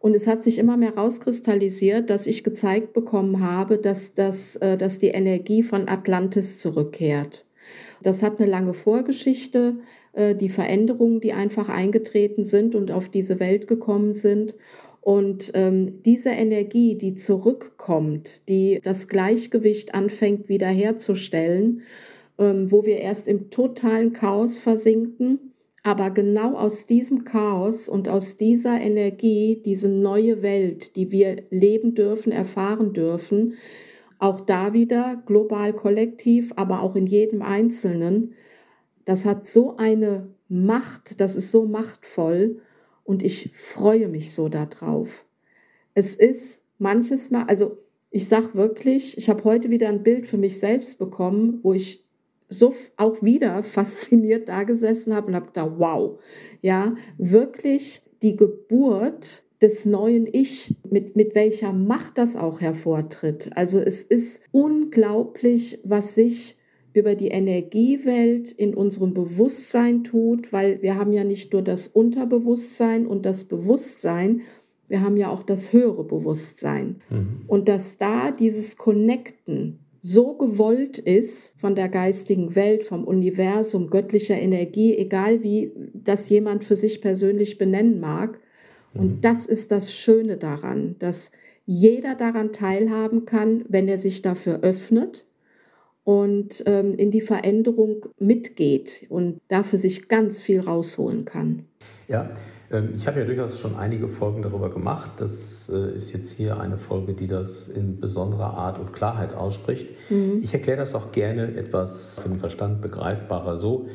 Und 0.00 0.16
es 0.16 0.26
hat 0.26 0.42
sich 0.42 0.58
immer 0.58 0.76
mehr 0.76 0.96
rauskristallisiert, 0.96 2.10
dass 2.10 2.26
ich 2.26 2.42
gezeigt 2.42 2.92
bekommen 2.92 3.38
habe, 3.38 3.78
dass, 3.78 4.14
das, 4.14 4.56
äh, 4.56 4.76
dass 4.76 4.98
die 4.98 5.10
Energie 5.10 5.62
von 5.62 5.88
Atlantis 5.88 6.58
zurückkehrt. 6.58 7.44
Das 8.02 8.20
hat 8.20 8.40
eine 8.40 8.50
lange 8.50 8.74
Vorgeschichte. 8.74 9.76
Äh, 10.14 10.36
die 10.36 10.48
Veränderungen, 10.48 11.20
die 11.20 11.32
einfach 11.32 11.68
eingetreten 11.68 12.44
sind 12.44 12.74
und 12.74 12.90
auf 12.90 13.08
diese 13.08 13.40
Welt 13.40 13.66
gekommen 13.66 14.14
sind. 14.14 14.54
Und 15.00 15.50
ähm, 15.54 16.02
diese 16.02 16.30
Energie, 16.30 16.96
die 16.96 17.14
zurückkommt, 17.14 18.48
die 18.48 18.80
das 18.82 19.08
Gleichgewicht 19.08 19.94
anfängt 19.94 20.48
wiederherzustellen, 20.48 21.82
ähm, 22.38 22.70
wo 22.70 22.84
wir 22.84 22.98
erst 22.98 23.28
im 23.28 23.50
totalen 23.50 24.12
Chaos 24.12 24.58
versinken, 24.58 25.52
aber 25.82 26.08
genau 26.10 26.54
aus 26.54 26.86
diesem 26.86 27.24
Chaos 27.24 27.88
und 27.90 28.08
aus 28.08 28.38
dieser 28.38 28.80
Energie, 28.80 29.60
diese 29.62 29.88
neue 29.88 30.40
Welt, 30.40 30.96
die 30.96 31.10
wir 31.10 31.42
leben 31.50 31.94
dürfen, 31.94 32.32
erfahren 32.32 32.94
dürfen, 32.94 33.54
auch 34.18 34.40
da 34.40 34.72
wieder 34.72 35.22
global 35.26 35.74
kollektiv, 35.74 36.52
aber 36.56 36.80
auch 36.80 36.96
in 36.96 37.06
jedem 37.06 37.42
Einzelnen, 37.42 38.32
das 39.04 39.24
hat 39.24 39.46
so 39.46 39.76
eine 39.76 40.28
Macht, 40.48 41.20
das 41.20 41.36
ist 41.36 41.50
so 41.50 41.66
machtvoll 41.66 42.60
und 43.04 43.22
ich 43.22 43.50
freue 43.52 44.08
mich 44.08 44.34
so 44.34 44.48
darauf. 44.48 45.24
Es 45.94 46.14
ist 46.14 46.62
manches 46.78 47.30
Mal, 47.30 47.44
also 47.44 47.78
ich 48.10 48.28
sage 48.28 48.54
wirklich, 48.54 49.18
ich 49.18 49.28
habe 49.28 49.44
heute 49.44 49.70
wieder 49.70 49.88
ein 49.88 50.02
Bild 50.02 50.26
für 50.26 50.36
mich 50.36 50.58
selbst 50.58 50.98
bekommen, 50.98 51.60
wo 51.62 51.72
ich 51.72 52.04
so 52.48 52.74
auch 52.96 53.22
wieder 53.22 53.62
fasziniert 53.64 54.48
da 54.48 54.62
gesessen 54.62 55.14
habe 55.14 55.28
und 55.28 55.34
habe 55.34 55.46
gedacht, 55.46 55.72
wow, 55.78 56.20
ja, 56.62 56.94
wirklich 57.18 58.02
die 58.22 58.36
Geburt 58.36 59.44
des 59.60 59.84
neuen 59.84 60.28
Ich, 60.30 60.76
mit, 60.90 61.16
mit 61.16 61.34
welcher 61.34 61.72
Macht 61.72 62.18
das 62.18 62.36
auch 62.36 62.60
hervortritt. 62.60 63.50
Also 63.54 63.80
es 63.80 64.02
ist 64.02 64.42
unglaublich, 64.52 65.80
was 65.84 66.14
sich 66.14 66.56
über 66.94 67.16
die 67.16 67.28
Energiewelt 67.28 68.52
in 68.52 68.72
unserem 68.72 69.12
Bewusstsein 69.12 70.04
tut, 70.04 70.52
weil 70.52 70.80
wir 70.80 70.96
haben 70.96 71.12
ja 71.12 71.24
nicht 71.24 71.52
nur 71.52 71.60
das 71.60 71.88
Unterbewusstsein 71.88 73.06
und 73.06 73.26
das 73.26 73.44
Bewusstsein, 73.44 74.42
wir 74.88 75.02
haben 75.02 75.16
ja 75.16 75.28
auch 75.28 75.42
das 75.42 75.72
höhere 75.72 76.04
Bewusstsein. 76.04 77.00
Mhm. 77.10 77.42
Und 77.48 77.68
dass 77.68 77.98
da 77.98 78.30
dieses 78.30 78.76
Connecten 78.76 79.80
so 80.00 80.34
gewollt 80.34 80.98
ist 80.98 81.58
von 81.58 81.74
der 81.74 81.88
geistigen 81.88 82.54
Welt, 82.54 82.84
vom 82.84 83.04
Universum, 83.04 83.90
göttlicher 83.90 84.36
Energie, 84.36 84.96
egal 84.96 85.42
wie 85.42 85.72
das 85.94 86.28
jemand 86.28 86.64
für 86.64 86.76
sich 86.76 87.00
persönlich 87.00 87.58
benennen 87.58 87.98
mag. 87.98 88.38
Mhm. 88.92 89.00
Und 89.00 89.24
das 89.24 89.46
ist 89.46 89.72
das 89.72 89.92
Schöne 89.92 90.36
daran, 90.36 90.94
dass 91.00 91.32
jeder 91.66 92.14
daran 92.14 92.52
teilhaben 92.52 93.24
kann, 93.24 93.64
wenn 93.68 93.88
er 93.88 93.98
sich 93.98 94.22
dafür 94.22 94.60
öffnet 94.60 95.24
und 96.04 96.62
ähm, 96.66 96.94
in 96.94 97.10
die 97.10 97.22
Veränderung 97.22 98.06
mitgeht 98.18 99.06
und 99.08 99.40
dafür 99.48 99.78
sich 99.78 100.08
ganz 100.08 100.40
viel 100.40 100.60
rausholen 100.60 101.24
kann. 101.24 101.64
Ja, 102.08 102.30
ähm, 102.70 102.90
ich 102.94 103.06
habe 103.06 103.20
ja 103.20 103.26
durchaus 103.26 103.58
schon 103.58 103.74
einige 103.76 104.08
Folgen 104.08 104.42
darüber 104.42 104.70
gemacht. 104.70 105.12
Das 105.16 105.70
äh, 105.70 105.96
ist 105.96 106.12
jetzt 106.12 106.32
hier 106.32 106.60
eine 106.60 106.76
Folge, 106.76 107.14
die 107.14 107.26
das 107.26 107.68
in 107.68 108.00
besonderer 108.00 108.54
Art 108.54 108.78
und 108.78 108.92
Klarheit 108.92 109.34
ausspricht. 109.34 109.88
Mhm. 110.10 110.40
Ich 110.42 110.52
erkläre 110.52 110.78
das 110.78 110.94
auch 110.94 111.12
gerne 111.12 111.56
etwas 111.56 112.20
für 112.20 112.28
den 112.28 112.38
Verstand 112.38 112.82
begreifbarer 112.82 113.56
so. 113.56 113.88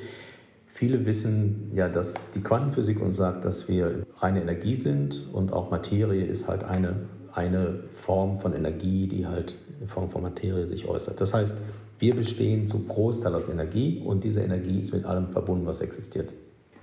Viele 0.67 1.05
wissen 1.05 1.71
ja, 1.75 1.89
dass 1.89 2.31
die 2.31 2.41
Quantenphysik 2.41 3.01
uns 3.01 3.17
sagt, 3.17 3.43
dass 3.43 3.67
wir 3.67 4.03
reine 4.19 4.41
Energie 4.41 4.75
sind 4.75 5.27
und 5.33 5.51
auch 5.51 5.71
Materie 5.71 6.23
ist 6.23 6.47
halt 6.47 6.63
eine, 6.63 7.01
eine 7.33 7.81
Form 7.91 8.39
von 8.39 8.53
Energie, 8.53 9.07
die 9.07 9.27
halt 9.27 9.55
in 9.81 9.87
Form 9.89 10.09
von 10.09 10.21
Materie 10.21 10.65
sich 10.67 10.87
äußert. 10.87 11.19
Das 11.19 11.33
heißt, 11.33 11.53
wir 11.99 12.15
bestehen 12.15 12.65
zu 12.65 12.85
Großteil 12.85 13.35
aus 13.35 13.49
Energie 13.49 14.01
und 14.03 14.23
diese 14.23 14.41
Energie 14.41 14.79
ist 14.79 14.93
mit 14.93 15.05
allem 15.05 15.27
verbunden, 15.27 15.65
was 15.65 15.81
existiert. 15.81 16.33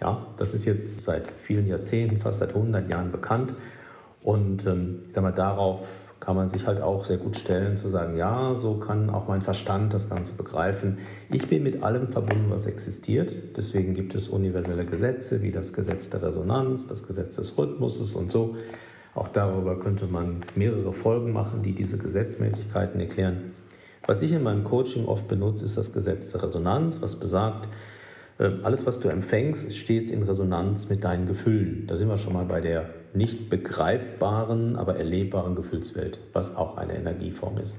Ja, 0.00 0.26
das 0.37 0.52
ist 0.52 0.66
jetzt 0.66 1.02
seit 1.02 1.30
vielen 1.30 1.66
Jahrzehnten, 1.66 2.18
fast 2.18 2.40
seit 2.40 2.50
100 2.50 2.90
Jahren 2.90 3.11
bekannt. 3.11 3.54
Und 4.23 4.66
ähm, 4.66 5.04
mal, 5.14 5.32
darauf 5.32 5.87
kann 6.20 6.37
man 6.37 6.49
sich 6.49 6.66
halt 6.66 6.80
auch 6.80 7.04
sehr 7.04 7.18
gut 7.18 7.37
stellen, 7.37 7.76
zu 7.76 7.88
sagen, 7.88 8.16
ja, 8.16 8.54
so 8.54 8.75
kann 8.75 9.11
auch 9.11 9.28
mein 9.28 9.40
Verstand 9.40 9.94
das 9.94 10.08
Ganze 10.08 10.35
begreifen. 10.35 10.99
Ich 11.30 11.46
bin 11.49 11.62
mit 11.62 11.82
allem 11.82 12.08
verbunden, 12.08 12.50
was 12.50 12.66
existiert. 12.66 13.35
Deswegen 13.56 13.94
gibt 13.94 14.14
es 14.14 14.28
universelle 14.28 14.85
Gesetze 14.85 15.42
wie 15.42 15.52
das 15.52 15.73
Gesetz 15.73 16.11
der 16.11 16.23
Resonanz, 16.23 16.88
das 16.88 17.06
Gesetz 17.06 17.37
des 17.37 17.56
Rhythmuses 17.56 18.14
und 18.14 18.30
so. 18.30 18.56
Auch 19.14 19.28
darüber 19.28 19.78
könnte 19.78 20.06
man 20.06 20.44
mehrere 20.56 20.92
Folgen 20.92 21.32
machen, 21.32 21.62
die 21.62 21.73
diese 21.73 21.96
Gesetzmäßigkeiten 21.96 23.00
erklären. 23.00 23.52
Was 24.07 24.23
ich 24.23 24.33
in 24.33 24.43
meinem 24.43 24.65
Coaching 24.65 25.07
oft 25.07 25.27
benutze, 25.27 25.65
ist 25.65 25.77
das 25.77 25.93
Gesetz 25.93 26.29
der 26.29 26.43
Resonanz, 26.43 26.99
was 27.01 27.17
besagt, 27.17 27.69
äh, 28.39 28.51
alles, 28.63 28.87
was 28.87 29.01
du 29.01 29.09
empfängst, 29.09 29.67
ist 29.67 29.77
stets 29.77 30.11
in 30.11 30.23
Resonanz 30.23 30.89
mit 30.89 31.05
deinen 31.05 31.27
Gefühlen. 31.27 31.87
Da 31.87 31.97
sind 31.97 32.09
wir 32.09 32.19
schon 32.19 32.35
mal 32.35 32.45
bei 32.45 32.61
der 32.61 32.91
nicht 33.15 33.51
begreifbaren, 33.51 34.77
aber 34.77 34.97
erlebbaren 34.97 35.55
Gefühlswelt, 35.55 36.21
was 36.33 36.55
auch 36.55 36.77
eine 36.77 36.97
Energieform 36.97 37.59
ist. 37.59 37.79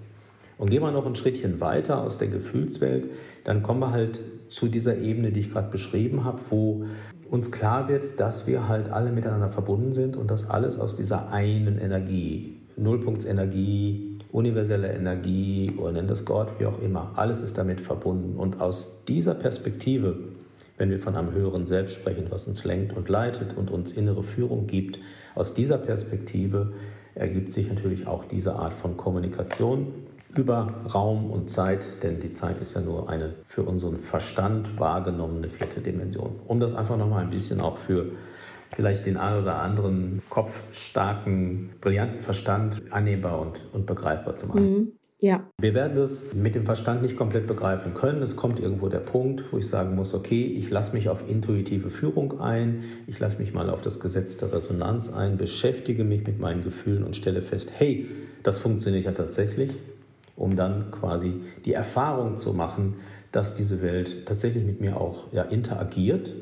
Und 0.57 0.71
gehen 0.71 0.81
wir 0.81 0.91
noch 0.91 1.05
ein 1.05 1.15
Schrittchen 1.15 1.61
weiter 1.61 2.01
aus 2.01 2.17
der 2.17 2.27
Gefühlswelt, 2.29 3.09
dann 3.43 3.61
kommen 3.61 3.79
wir 3.79 3.91
halt 3.91 4.19
zu 4.49 4.67
dieser 4.67 4.97
Ebene, 4.97 5.31
die 5.31 5.41
ich 5.41 5.51
gerade 5.51 5.69
beschrieben 5.69 6.23
habe, 6.23 6.39
wo 6.49 6.85
uns 7.29 7.51
klar 7.51 7.87
wird, 7.87 8.19
dass 8.19 8.47
wir 8.47 8.67
halt 8.67 8.89
alle 8.89 9.11
miteinander 9.11 9.49
verbunden 9.49 9.93
sind 9.93 10.17
und 10.17 10.31
dass 10.31 10.49
alles 10.49 10.79
aus 10.79 10.95
dieser 10.95 11.31
einen 11.31 11.77
Energie, 11.77 12.57
Nullpunktsenergie, 12.75 14.16
universelle 14.37 14.93
Energie 14.93 15.73
oder 15.77 15.93
nennt 15.93 16.09
das 16.09 16.25
Gott, 16.25 16.59
wie 16.59 16.65
auch 16.65 16.81
immer, 16.81 17.11
alles 17.15 17.41
ist 17.41 17.57
damit 17.57 17.81
verbunden. 17.81 18.37
Und 18.37 18.61
aus 18.61 19.03
dieser 19.07 19.33
Perspektive 19.33 20.15
wenn 20.77 20.91
wir 20.91 20.99
von 20.99 21.15
einem 21.15 21.33
höheren 21.33 21.65
Selbst 21.65 21.95
sprechen, 21.95 22.27
was 22.29 22.47
uns 22.47 22.63
lenkt 22.63 22.95
und 22.95 23.09
leitet 23.09 23.57
und 23.57 23.71
uns 23.71 23.91
innere 23.91 24.23
Führung 24.23 24.67
gibt. 24.67 24.99
Aus 25.35 25.53
dieser 25.53 25.77
Perspektive 25.77 26.73
ergibt 27.15 27.51
sich 27.51 27.67
natürlich 27.67 28.07
auch 28.07 28.25
diese 28.25 28.55
Art 28.55 28.73
von 28.73 28.95
Kommunikation 28.95 29.87
über 30.35 30.73
Raum 30.93 31.31
und 31.31 31.49
Zeit, 31.49 32.03
denn 32.03 32.19
die 32.19 32.31
Zeit 32.31 32.59
ist 32.61 32.75
ja 32.75 32.81
nur 32.81 33.09
eine 33.09 33.33
für 33.45 33.63
unseren 33.63 33.97
Verstand 33.97 34.79
wahrgenommene 34.79 35.49
vierte 35.49 35.81
Dimension. 35.81 36.39
Um 36.47 36.59
das 36.59 36.75
einfach 36.75 36.97
nochmal 36.97 37.23
ein 37.23 37.31
bisschen 37.31 37.59
auch 37.59 37.77
für 37.79 38.11
vielleicht 38.75 39.05
den 39.05 39.17
einen 39.17 39.41
oder 39.41 39.55
anderen 39.55 40.21
kopfstarken, 40.29 41.71
brillanten 41.81 42.21
Verstand 42.21 42.81
annehmbar 42.91 43.39
und, 43.39 43.59
und 43.73 43.85
begreifbar 43.85 44.37
zu 44.37 44.47
machen. 44.47 44.61
Mhm. 44.61 44.91
Ja. 45.19 45.49
Wir 45.59 45.73
werden 45.73 45.97
das 45.97 46.25
mit 46.35 46.53
dem 46.53 46.65
Verstand 46.65 47.01
nicht 47.01 47.17
komplett 47.17 47.47
begreifen 47.47 47.95
können. 47.95 48.21
Es 48.21 48.35
kommt 48.35 48.59
irgendwo 48.59 48.87
der 48.87 48.99
Punkt, 48.99 49.45
wo 49.51 49.57
ich 49.57 49.67
sagen 49.67 49.95
muss, 49.95 50.13
okay, 50.13 50.45
ich 50.45 50.69
lasse 50.69 50.93
mich 50.93 51.09
auf 51.09 51.27
intuitive 51.27 51.89
Führung 51.89 52.39
ein, 52.39 52.83
ich 53.07 53.17
lasse 53.17 53.39
mich 53.39 53.51
mal 53.51 53.71
auf 53.71 53.81
das 53.81 53.99
Gesetz 53.99 54.37
der 54.37 54.53
Resonanz 54.53 55.11
ein, 55.11 55.37
beschäftige 55.37 56.03
mich 56.03 56.27
mit 56.27 56.39
meinen 56.39 56.63
Gefühlen 56.63 57.03
und 57.03 57.15
stelle 57.15 57.41
fest, 57.41 57.71
hey, 57.75 58.07
das 58.43 58.59
funktioniert 58.59 59.05
ja 59.05 59.11
tatsächlich, 59.11 59.71
um 60.35 60.55
dann 60.55 60.91
quasi 60.91 61.41
die 61.65 61.73
Erfahrung 61.73 62.37
zu 62.37 62.53
machen, 62.53 62.97
dass 63.31 63.55
diese 63.55 63.81
Welt 63.81 64.27
tatsächlich 64.27 64.63
mit 64.63 64.81
mir 64.81 65.01
auch 65.01 65.33
ja, 65.33 65.41
interagiert 65.41 66.33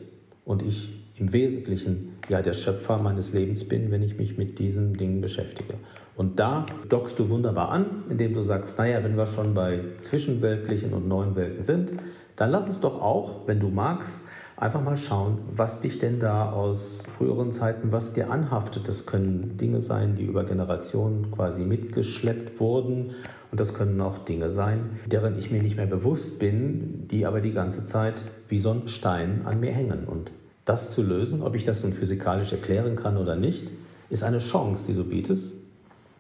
und 0.44 0.62
ich 0.62 1.05
im 1.18 1.32
Wesentlichen 1.32 2.18
ja 2.28 2.42
der 2.42 2.54
Schöpfer 2.54 2.98
meines 2.98 3.34
Lebens 3.34 3.68
bin, 3.68 3.92
wenn 3.92 4.02
ich 4.02 4.18
mich 4.18 4.38
mit 4.38 4.60
diesen 4.60 4.94
Dingen 4.94 5.22
beschäftige. 5.22 5.76
Und 6.16 6.40
da 6.40 6.66
dockst 6.90 7.20
du 7.20 7.30
wunderbar 7.30 7.70
an, 7.70 8.04
indem 8.10 8.34
du 8.34 8.44
sagst, 8.44 8.78
naja, 8.78 9.04
wenn 9.04 9.18
wir 9.18 9.26
schon 9.26 9.54
bei 9.54 9.80
zwischenweltlichen 10.02 10.94
und 10.94 11.08
neuen 11.08 11.36
Welten 11.36 11.64
sind, 11.64 11.92
dann 12.36 12.52
lass 12.52 12.68
uns 12.68 12.80
doch 12.80 13.02
auch, 13.02 13.48
wenn 13.48 13.60
du 13.60 13.70
magst, 13.70 14.24
einfach 14.58 14.82
mal 14.82 14.98
schauen, 14.98 15.40
was 15.54 15.82
dich 15.82 16.00
denn 16.00 16.20
da 16.20 16.52
aus 16.52 17.04
früheren 17.18 17.52
Zeiten, 17.52 17.92
was 17.92 18.14
dir 18.14 18.32
anhaftet. 18.32 18.88
Das 18.88 19.06
können 19.06 19.58
Dinge 19.58 19.82
sein, 19.82 20.16
die 20.16 20.24
über 20.24 20.46
Generationen 20.46 21.32
quasi 21.32 21.64
mitgeschleppt 21.64 22.60
wurden. 22.60 23.12
Und 23.52 23.60
das 23.60 23.74
können 23.74 24.00
auch 24.02 24.20
Dinge 24.20 24.52
sein, 24.52 25.00
deren 25.06 25.38
ich 25.38 25.52
mir 25.52 25.62
nicht 25.62 25.78
mehr 25.78 25.86
bewusst 25.86 26.40
bin, 26.40 27.08
die 27.10 27.26
aber 27.26 27.42
die 27.42 27.54
ganze 27.54 27.86
Zeit 27.86 28.24
wie 28.48 28.60
so 28.60 28.72
ein 28.72 28.88
Stein 28.88 29.42
an 29.46 29.60
mir 29.60 29.72
hängen. 29.72 30.06
Und 30.06 30.32
das 30.66 30.92
zu 30.92 31.04
lösen, 31.04 31.42
ob 31.42 31.56
ich 31.56 31.64
das 31.64 31.84
nun 31.84 31.94
physikalisch 31.94 32.52
erklären 32.52 32.96
kann 32.96 33.18
oder 33.18 33.36
nicht, 33.36 33.70
ist 34.10 34.24
eine 34.24 34.40
Chance, 34.40 34.86
die 34.88 34.94
du 34.94 35.04
bietest. 35.04 35.54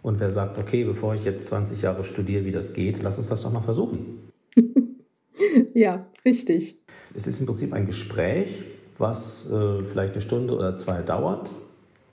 Und 0.01 0.19
wer 0.19 0.29
sagt, 0.29 0.57
okay, 0.59 0.83
bevor 0.83 1.15
ich 1.15 1.23
jetzt 1.23 1.47
20 1.47 1.81
Jahre 1.81 2.03
studiere, 2.03 2.45
wie 2.45 2.51
das 2.51 2.73
geht, 2.73 3.01
lass 3.01 3.17
uns 3.17 3.27
das 3.27 3.41
doch 3.41 3.51
mal 3.51 3.61
versuchen. 3.61 4.31
ja, 5.73 6.05
richtig. 6.23 6.77
Es 7.15 7.25
ist 7.27 7.39
im 7.39 7.47
Prinzip 7.47 7.73
ein 7.73 7.87
Gespräch, 7.87 8.49
was 8.97 9.49
äh, 9.51 9.83
vielleicht 9.83 10.13
eine 10.13 10.21
Stunde 10.21 10.55
oder 10.55 10.75
zwei 10.75 11.01
dauert. 11.01 11.51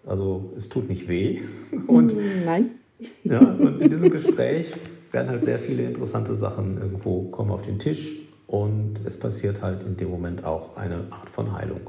Also 0.07 0.53
es 0.57 0.69
tut 0.69 0.89
nicht 0.89 1.07
weh. 1.09 1.43
Und, 1.87 2.15
Nein. 2.45 2.71
Ja, 3.25 3.41
und 3.41 3.81
in 3.81 3.91
diesem 3.91 4.11
Gespräch 4.11 4.73
werden 5.11 5.29
halt 5.29 5.43
sehr 5.43 5.59
viele 5.59 5.83
interessante 5.83 6.37
Sachen 6.37 6.81
irgendwo 6.81 7.25
kommen 7.31 7.51
auf 7.51 7.63
den 7.63 7.81
Tisch 7.81 8.13
und 8.47 9.01
es 9.05 9.19
passiert 9.19 9.61
halt 9.61 9.83
in 9.83 9.97
dem 9.97 10.09
Moment 10.09 10.45
auch 10.45 10.77
eine 10.77 11.07
Art 11.11 11.29
von 11.29 11.53
Heilung. 11.53 11.81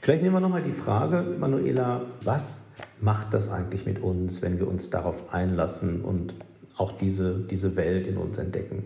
Vielleicht 0.00 0.22
nehmen 0.22 0.34
wir 0.34 0.40
nochmal 0.40 0.62
die 0.62 0.72
Frage, 0.72 1.36
Manuela, 1.38 2.06
was 2.24 2.68
macht 3.00 3.34
das 3.34 3.50
eigentlich 3.50 3.84
mit 3.84 4.02
uns, 4.02 4.40
wenn 4.40 4.58
wir 4.58 4.66
uns 4.66 4.88
darauf 4.88 5.32
einlassen 5.32 6.02
und 6.02 6.34
auch 6.76 6.92
diese, 6.92 7.38
diese 7.50 7.76
Welt 7.76 8.06
in 8.06 8.16
uns 8.16 8.38
entdecken? 8.38 8.84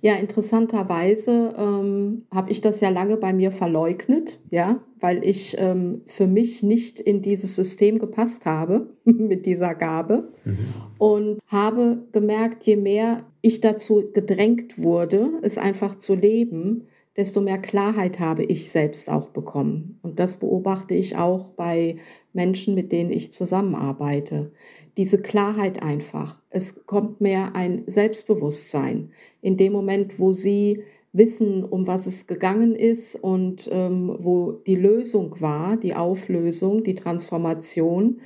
Ja, 0.00 0.16
interessanterweise 0.16 1.54
ähm, 1.56 2.22
habe 2.32 2.50
ich 2.50 2.60
das 2.60 2.80
ja 2.80 2.88
lange 2.88 3.16
bei 3.16 3.32
mir 3.32 3.52
verleugnet, 3.52 4.40
ja, 4.50 4.80
weil 4.98 5.24
ich 5.24 5.56
ähm, 5.58 6.02
für 6.06 6.26
mich 6.26 6.64
nicht 6.64 6.98
in 6.98 7.22
dieses 7.22 7.54
System 7.54 8.00
gepasst 8.00 8.44
habe 8.44 8.88
mit 9.04 9.46
dieser 9.46 9.76
Gabe 9.76 10.28
mhm. 10.44 10.58
und 10.98 11.38
habe 11.46 11.98
gemerkt, 12.10 12.64
je 12.64 12.76
mehr 12.76 13.22
ich 13.42 13.60
dazu 13.60 14.10
gedrängt 14.12 14.82
wurde, 14.82 15.28
es 15.42 15.56
einfach 15.56 15.96
zu 15.96 16.16
leben, 16.16 16.88
desto 17.16 17.40
mehr 17.40 17.58
Klarheit 17.58 18.20
habe 18.20 18.44
ich 18.44 18.70
selbst 18.70 19.08
auch 19.10 19.28
bekommen. 19.28 19.98
Und 20.02 20.18
das 20.18 20.38
beobachte 20.38 20.94
ich 20.94 21.16
auch 21.16 21.48
bei 21.48 21.96
Menschen, 22.32 22.74
mit 22.74 22.92
denen 22.92 23.12
ich 23.12 23.32
zusammenarbeite. 23.32 24.52
Diese 24.96 25.20
Klarheit 25.20 25.82
einfach. 25.82 26.40
Es 26.50 26.86
kommt 26.86 27.20
mehr 27.20 27.54
ein 27.54 27.82
Selbstbewusstsein. 27.86 29.10
In 29.40 29.56
dem 29.56 29.72
Moment, 29.72 30.18
wo 30.18 30.32
sie 30.32 30.82
wissen, 31.12 31.64
um 31.64 31.86
was 31.86 32.06
es 32.06 32.26
gegangen 32.26 32.74
ist 32.74 33.14
und 33.16 33.68
ähm, 33.70 34.16
wo 34.18 34.52
die 34.52 34.76
Lösung 34.76 35.36
war, 35.40 35.76
die 35.76 35.94
Auflösung, 35.94 36.84
die 36.84 36.94
Transformation, 36.94 38.20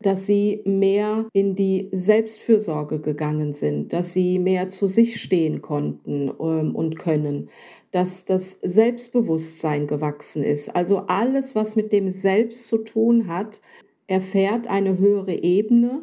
dass 0.00 0.26
sie 0.26 0.60
mehr 0.66 1.26
in 1.32 1.54
die 1.54 1.88
Selbstfürsorge 1.92 3.00
gegangen 3.00 3.54
sind, 3.54 3.92
dass 3.92 4.12
sie 4.12 4.38
mehr 4.38 4.68
zu 4.68 4.86
sich 4.86 5.20
stehen 5.20 5.62
konnten 5.62 6.30
ähm, 6.40 6.74
und 6.74 6.98
können, 6.98 7.48
dass 7.94 8.24
das 8.24 8.58
Selbstbewusstsein 8.60 9.86
gewachsen 9.86 10.42
ist. 10.42 10.74
Also 10.74 11.04
alles, 11.06 11.54
was 11.54 11.76
mit 11.76 11.92
dem 11.92 12.10
Selbst 12.10 12.66
zu 12.66 12.78
tun 12.78 13.28
hat, 13.28 13.60
erfährt 14.08 14.66
eine 14.66 14.98
höhere 14.98 15.44
Ebene. 15.44 16.02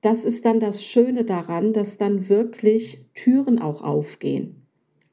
Das 0.00 0.24
ist 0.24 0.46
dann 0.46 0.58
das 0.58 0.82
Schöne 0.82 1.24
daran, 1.24 1.74
dass 1.74 1.98
dann 1.98 2.30
wirklich 2.30 3.04
Türen 3.14 3.58
auch 3.58 3.82
aufgehen. 3.82 4.64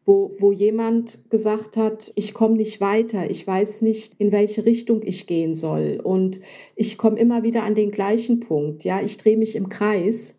Wo, 0.05 0.31
wo 0.39 0.53
jemand 0.53 1.19
gesagt 1.29 1.75
hat, 1.75 2.13
ich 2.15 2.33
komme 2.33 2.55
nicht 2.55 2.79
weiter, 2.79 3.29
ich 3.29 3.45
weiß 3.45 3.81
nicht, 3.81 4.13
in 4.17 4.31
welche 4.31 4.63
Richtung 4.63 5.01
ich 5.03 5.27
gehen 5.27 5.53
soll 5.53 5.99
und 6.01 6.39
ich 6.77 6.97
komme 6.97 7.19
immer 7.19 7.43
wieder 7.43 7.63
an 7.63 7.75
den 7.75 7.91
gleichen 7.91 8.39
Punkt, 8.39 8.85
ja, 8.85 9.01
ich 9.01 9.17
drehe 9.17 9.35
mich 9.35 9.55
im 9.55 9.67
Kreis 9.67 10.34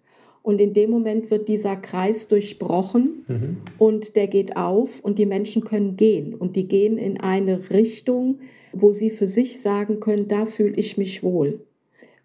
und 0.46 0.60
in 0.60 0.74
dem 0.74 0.90
Moment 0.90 1.32
wird 1.32 1.48
dieser 1.48 1.74
Kreis 1.74 2.28
durchbrochen 2.28 3.24
mhm. 3.26 3.56
und 3.78 4.14
der 4.14 4.28
geht 4.28 4.56
auf 4.56 5.00
und 5.00 5.18
die 5.18 5.26
Menschen 5.26 5.64
können 5.64 5.96
gehen. 5.96 6.34
Und 6.34 6.54
die 6.54 6.68
gehen 6.68 6.98
in 6.98 7.18
eine 7.18 7.68
Richtung, 7.70 8.38
wo 8.72 8.92
sie 8.92 9.10
für 9.10 9.26
sich 9.26 9.60
sagen 9.60 9.98
können, 9.98 10.28
da 10.28 10.46
fühle 10.46 10.76
ich 10.76 10.96
mich 10.96 11.24
wohl. 11.24 11.66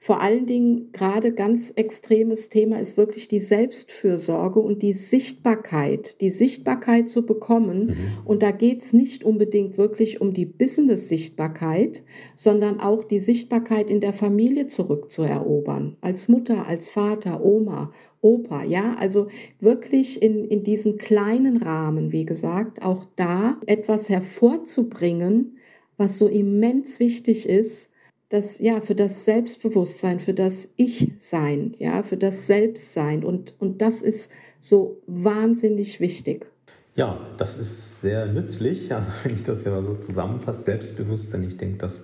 Vor 0.03 0.19
allen 0.19 0.47
Dingen 0.47 0.89
gerade 0.93 1.31
ganz 1.31 1.73
extremes 1.75 2.49
Thema 2.49 2.79
ist 2.79 2.97
wirklich 2.97 3.27
die 3.27 3.39
Selbstfürsorge 3.39 4.59
und 4.59 4.81
die 4.81 4.93
Sichtbarkeit, 4.93 6.19
die 6.21 6.31
Sichtbarkeit 6.31 7.07
zu 7.07 7.23
bekommen. 7.23 7.85
Mhm. 7.85 7.95
Und 8.25 8.41
da 8.41 8.49
geht 8.49 8.81
es 8.81 8.93
nicht 8.93 9.23
unbedingt 9.23 9.77
wirklich 9.77 10.19
um 10.19 10.33
die 10.33 10.47
Business-Sichtbarkeit, 10.47 12.01
sondern 12.35 12.79
auch 12.79 13.03
die 13.03 13.19
Sichtbarkeit 13.19 13.91
in 13.91 13.99
der 13.99 14.13
Familie 14.13 14.65
zurückzuerobern. 14.65 15.97
Als 16.01 16.27
Mutter, 16.27 16.67
als 16.67 16.89
Vater, 16.89 17.45
Oma, 17.45 17.91
Opa, 18.21 18.63
ja, 18.63 18.95
also 18.95 19.29
wirklich 19.59 20.21
in, 20.21 20.45
in 20.45 20.63
diesen 20.63 20.97
kleinen 20.97 21.57
Rahmen, 21.57 22.11
wie 22.11 22.25
gesagt, 22.25 22.83
auch 22.83 23.05
da 23.15 23.57
etwas 23.65 24.09
hervorzubringen, 24.09 25.57
was 25.97 26.17
so 26.19 26.27
immens 26.27 26.99
wichtig 26.99 27.49
ist, 27.49 27.91
das, 28.29 28.59
ja, 28.59 28.79
für 28.79 28.95
das 28.95 29.25
Selbstbewusstsein, 29.25 30.19
für 30.19 30.33
das 30.33 30.73
Ich-Sein, 30.77 31.75
ja, 31.79 32.01
für 32.01 32.15
das 32.15 32.47
Selbstsein. 32.47 33.25
Und, 33.25 33.55
und 33.59 33.81
das 33.81 34.01
ist 34.01 34.31
so 34.59 35.01
wahnsinnig 35.05 35.99
wichtig. 35.99 36.47
Ja, 36.95 37.19
das 37.37 37.57
ist 37.57 38.01
sehr 38.01 38.27
nützlich. 38.27 38.91
Also 38.93 39.09
wenn 39.23 39.33
ich 39.33 39.43
das 39.43 39.65
ja 39.65 39.71
mal 39.71 39.83
so 39.83 39.95
zusammenfasse, 39.95 40.63
Selbstbewusstsein, 40.63 41.43
ich 41.43 41.57
denke, 41.57 41.79
das 41.79 42.03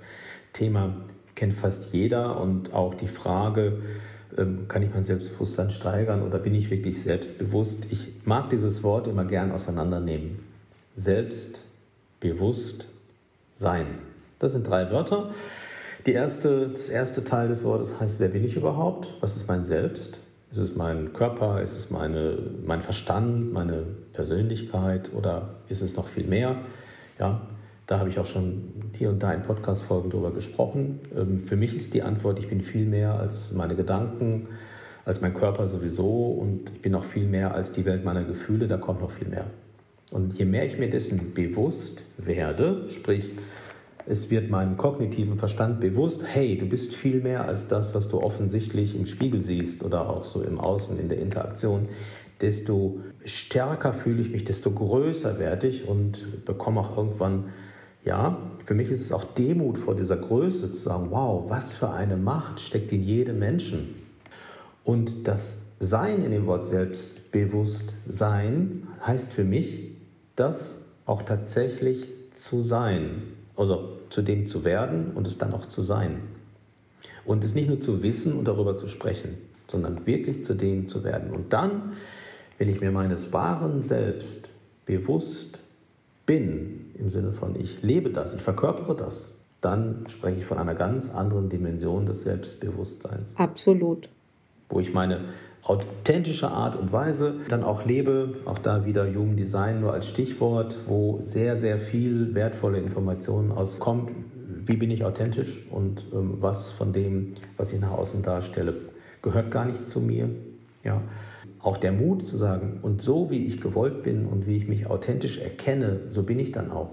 Thema 0.52 1.06
kennt 1.36 1.54
fast 1.54 1.94
jeder 1.94 2.42
und 2.42 2.74
auch 2.74 2.96
die 2.96 3.08
Frage, 3.08 3.82
kann 4.68 4.84
ich 4.84 4.94
mein 4.94 5.04
Selbstbewusstsein 5.04 5.70
steigern 5.70 6.22
oder 6.22 6.38
bin 6.40 6.54
ich 6.54 6.70
wirklich 6.70 7.02
selbstbewusst? 7.02 7.88
Ich 7.90 8.10
mag 8.26 8.50
dieses 8.50 8.84
Wort 8.84 9.08
immer 9.08 9.26
gern 9.26 9.52
auseinandernehmen. 9.52 10.40
Selbstbewusst 10.94 12.88
sein. 13.52 13.86
Das 14.40 14.52
sind 14.52 14.68
drei 14.68 14.92
Wörter. 14.92 15.32
Die 16.06 16.14
erste, 16.14 16.70
das 16.70 16.90
erste 16.90 17.24
Teil 17.24 17.48
des 17.48 17.64
Wortes 17.64 18.00
heißt, 18.00 18.20
wer 18.20 18.30
bin 18.30 18.46
ich 18.46 18.56
überhaupt? 18.56 19.14
Was 19.20 19.36
ist 19.36 19.48
mein 19.48 19.66
Selbst? 19.66 20.20
Ist 20.52 20.60
es 20.60 20.76
mein 20.76 21.12
Körper? 21.14 21.62
Ist 21.62 21.76
es 21.76 21.90
meine, 21.90 22.38
mein 22.66 22.82
Verstand, 22.82 23.52
meine 23.52 23.84
Persönlichkeit 24.14 25.12
oder 25.14 25.56
ist 25.68 25.82
es 25.82 25.96
noch 25.96 26.08
viel 26.08 26.26
mehr? 26.26 26.58
Ja, 27.20 27.42
da 27.88 28.00
habe 28.00 28.10
ich 28.10 28.20
auch 28.20 28.26
schon 28.26 28.92
hier 28.94 29.10
und 29.10 29.24
da 29.24 29.34
in 29.34 29.42
Podcast-Folgen 29.42 30.10
drüber 30.10 30.32
gesprochen. 30.32 31.00
Ähm, 31.16 31.40
für 31.40 31.56
mich 31.56 31.74
ist 31.74 31.94
die 31.94 32.04
Antwort, 32.04 32.38
ich 32.38 32.50
bin 32.50 32.62
viel 32.62 32.86
mehr 32.86 33.18
als 33.18 33.54
meine 33.54 33.76
Gedanken, 33.76 34.50
als 35.06 35.22
mein 35.22 35.34
Körper 35.34 35.68
sowieso 35.68 36.32
und 36.32 36.70
ich 36.76 36.82
bin 36.82 36.94
auch 36.94 37.06
viel 37.06 37.26
mehr 37.26 37.56
als 37.56 37.72
die 37.72 37.86
Welt 37.86 38.04
meiner 38.04 38.26
Gefühle, 38.26 38.68
da 38.68 38.78
kommt 38.78 39.02
noch 39.02 39.12
viel 39.12 39.30
mehr. 39.30 39.46
Und 40.12 40.38
je 40.38 40.46
mehr 40.46 40.66
ich 40.66 40.78
mir 40.78 40.90
dessen 40.90 41.34
bewusst 41.34 42.04
werde, 42.18 42.90
sprich, 42.90 43.32
es 44.06 44.30
wird 44.30 44.50
meinem 44.50 44.78
kognitiven 44.78 45.38
Verstand 45.38 45.80
bewusst, 45.80 46.24
hey, 46.26 46.58
du 46.58 46.66
bist 46.66 46.94
viel 46.96 47.22
mehr 47.22 47.46
als 47.46 47.68
das, 47.68 47.94
was 47.94 48.08
du 48.10 48.22
offensichtlich 48.22 48.96
im 48.96 49.06
Spiegel 49.06 49.42
siehst 49.42 49.84
oder 49.84 50.10
auch 50.10 50.26
so 50.26 50.42
im 50.42 50.60
Außen 50.60 50.98
in 51.00 51.10
der 51.10 51.20
Interaktion, 51.20 51.88
desto 52.40 53.00
stärker 53.26 53.94
fühle 53.94 54.22
ich 54.22 54.30
mich, 54.30 54.44
desto 54.44 54.72
größer 54.72 55.40
werde 55.40 55.68
ich 55.68 55.88
und 55.88 56.46
bekomme 56.46 56.82
auch 56.82 56.98
irgendwann, 56.98 57.46
ja, 58.08 58.38
für 58.64 58.74
mich 58.74 58.90
ist 58.90 59.02
es 59.02 59.12
auch 59.12 59.26
Demut 59.26 59.78
vor 59.78 59.94
dieser 59.94 60.16
Größe 60.16 60.72
zu 60.72 60.82
sagen, 60.82 61.08
wow, 61.10 61.50
was 61.50 61.74
für 61.74 61.92
eine 61.92 62.16
Macht 62.16 62.62
steckt 62.62 62.94
in 62.94 63.04
jedem 63.04 63.40
Menschen. 63.40 63.96
Und 64.84 65.28
das 65.28 65.64
Sein 65.80 66.24
in 66.24 66.32
dem 66.32 66.48
Wort 66.48 66.66
Selbstbewusstsein 66.66 68.88
heißt 69.06 69.32
für 69.34 69.44
mich, 69.44 69.92
das 70.36 70.82
auch 71.06 71.22
tatsächlich 71.22 72.06
zu 72.34 72.64
sein. 72.64 73.22
Also 73.56 74.00
zu 74.10 74.22
dem 74.22 74.46
zu 74.46 74.64
werden 74.64 75.12
und 75.14 75.28
es 75.28 75.38
dann 75.38 75.54
auch 75.54 75.66
zu 75.66 75.84
sein. 75.84 76.22
Und 77.26 77.44
es 77.44 77.54
nicht 77.54 77.68
nur 77.68 77.82
zu 77.82 78.02
wissen 78.04 78.32
und 78.34 78.46
darüber 78.46 78.78
zu 78.78 78.88
sprechen, 78.88 79.38
sondern 79.68 80.06
wirklich 80.06 80.46
zu 80.46 80.54
dem 80.54 80.88
zu 80.88 81.04
werden. 81.04 81.32
Und 81.32 81.52
dann, 81.52 81.98
wenn 82.58 82.70
ich 82.70 82.80
mir 82.80 82.92
meines 82.92 83.34
wahren 83.34 83.84
Selbst 83.84 84.48
bewusst 84.86 85.60
bin, 86.28 86.92
im 87.00 87.10
Sinne 87.10 87.32
von 87.32 87.56
ich 87.56 87.82
lebe 87.82 88.12
das, 88.12 88.36
ich 88.36 88.42
verkörpere 88.44 88.96
das, 88.96 89.34
dann 89.62 90.06
spreche 90.08 90.42
ich 90.42 90.46
von 90.46 90.60
einer 90.60 90.76
ganz 90.76 91.10
anderen 91.10 91.50
Dimension 91.50 92.06
des 92.06 92.22
Selbstbewusstseins. 92.22 93.36
Absolut. 93.38 94.10
Wo 94.70 94.80
ich 94.80 94.94
meine 94.94 95.22
authentische 95.64 96.50
Art 96.50 96.76
und 96.76 96.92
Weise 96.92 97.36
dann 97.50 97.64
auch 97.64 97.86
lebe. 97.86 98.36
Auch 98.46 98.60
da 98.60 98.86
wieder 98.86 99.06
Human 99.08 99.36
Design 99.36 99.82
nur 99.82 99.94
als 99.94 100.08
Stichwort, 100.08 100.78
wo 100.88 101.18
sehr, 101.22 101.58
sehr 101.58 101.78
viel 101.78 102.36
wertvolle 102.36 102.80
Informationen 102.80 103.52
auskommt. 103.52 104.12
Wie 104.66 104.76
bin 104.76 104.92
ich 104.92 105.04
authentisch 105.04 105.66
und 105.72 106.06
ähm, 106.14 106.38
was 106.40 106.72
von 106.72 106.94
dem, 106.94 107.34
was 107.58 107.74
ich 107.74 107.80
nach 107.80 107.92
außen 107.92 108.22
darstelle, 108.22 108.76
gehört 109.22 109.52
gar 109.52 109.66
nicht 109.66 109.88
zu 109.88 110.00
mir. 110.00 110.30
Ja. 110.84 111.02
Auch 111.62 111.78
der 111.78 111.92
Mut 111.92 112.22
zu 112.24 112.38
sagen, 112.38 112.80
und 112.82 113.02
so 113.02 113.30
wie 113.30 113.46
ich 113.46 113.62
gewollt 113.62 114.04
bin 114.04 114.26
und 114.26 114.48
wie 114.48 114.58
ich 114.58 114.68
mich 114.68 114.88
authentisch 114.88 115.40
erkenne, 115.40 116.02
so 116.12 116.24
bin 116.24 116.40
ich 116.40 116.52
dann 116.52 116.72
auch. 116.72 116.90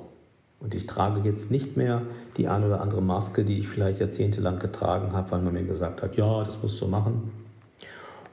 Und 0.61 0.75
ich 0.75 0.87
trage 0.87 1.29
jetzt 1.29 1.51
nicht 1.51 1.77
mehr 1.77 2.03
die 2.39 2.49
ein 2.49 2.65
oder 2.65 2.81
andere 2.81 3.03
Maske, 3.03 3.45
die 3.45 3.59
ich 3.59 3.69
vielleicht 3.69 4.01
jahrzehntelang 4.01 4.59
getragen 4.59 5.13
habe, 5.13 5.31
weil 5.31 5.43
man 5.43 5.53
mir 5.53 5.65
gesagt 5.65 6.03
hat, 6.03 6.17
ja, 6.17 6.43
das 6.43 6.63
musst 6.63 6.81
du 6.81 6.87
machen. 6.87 7.31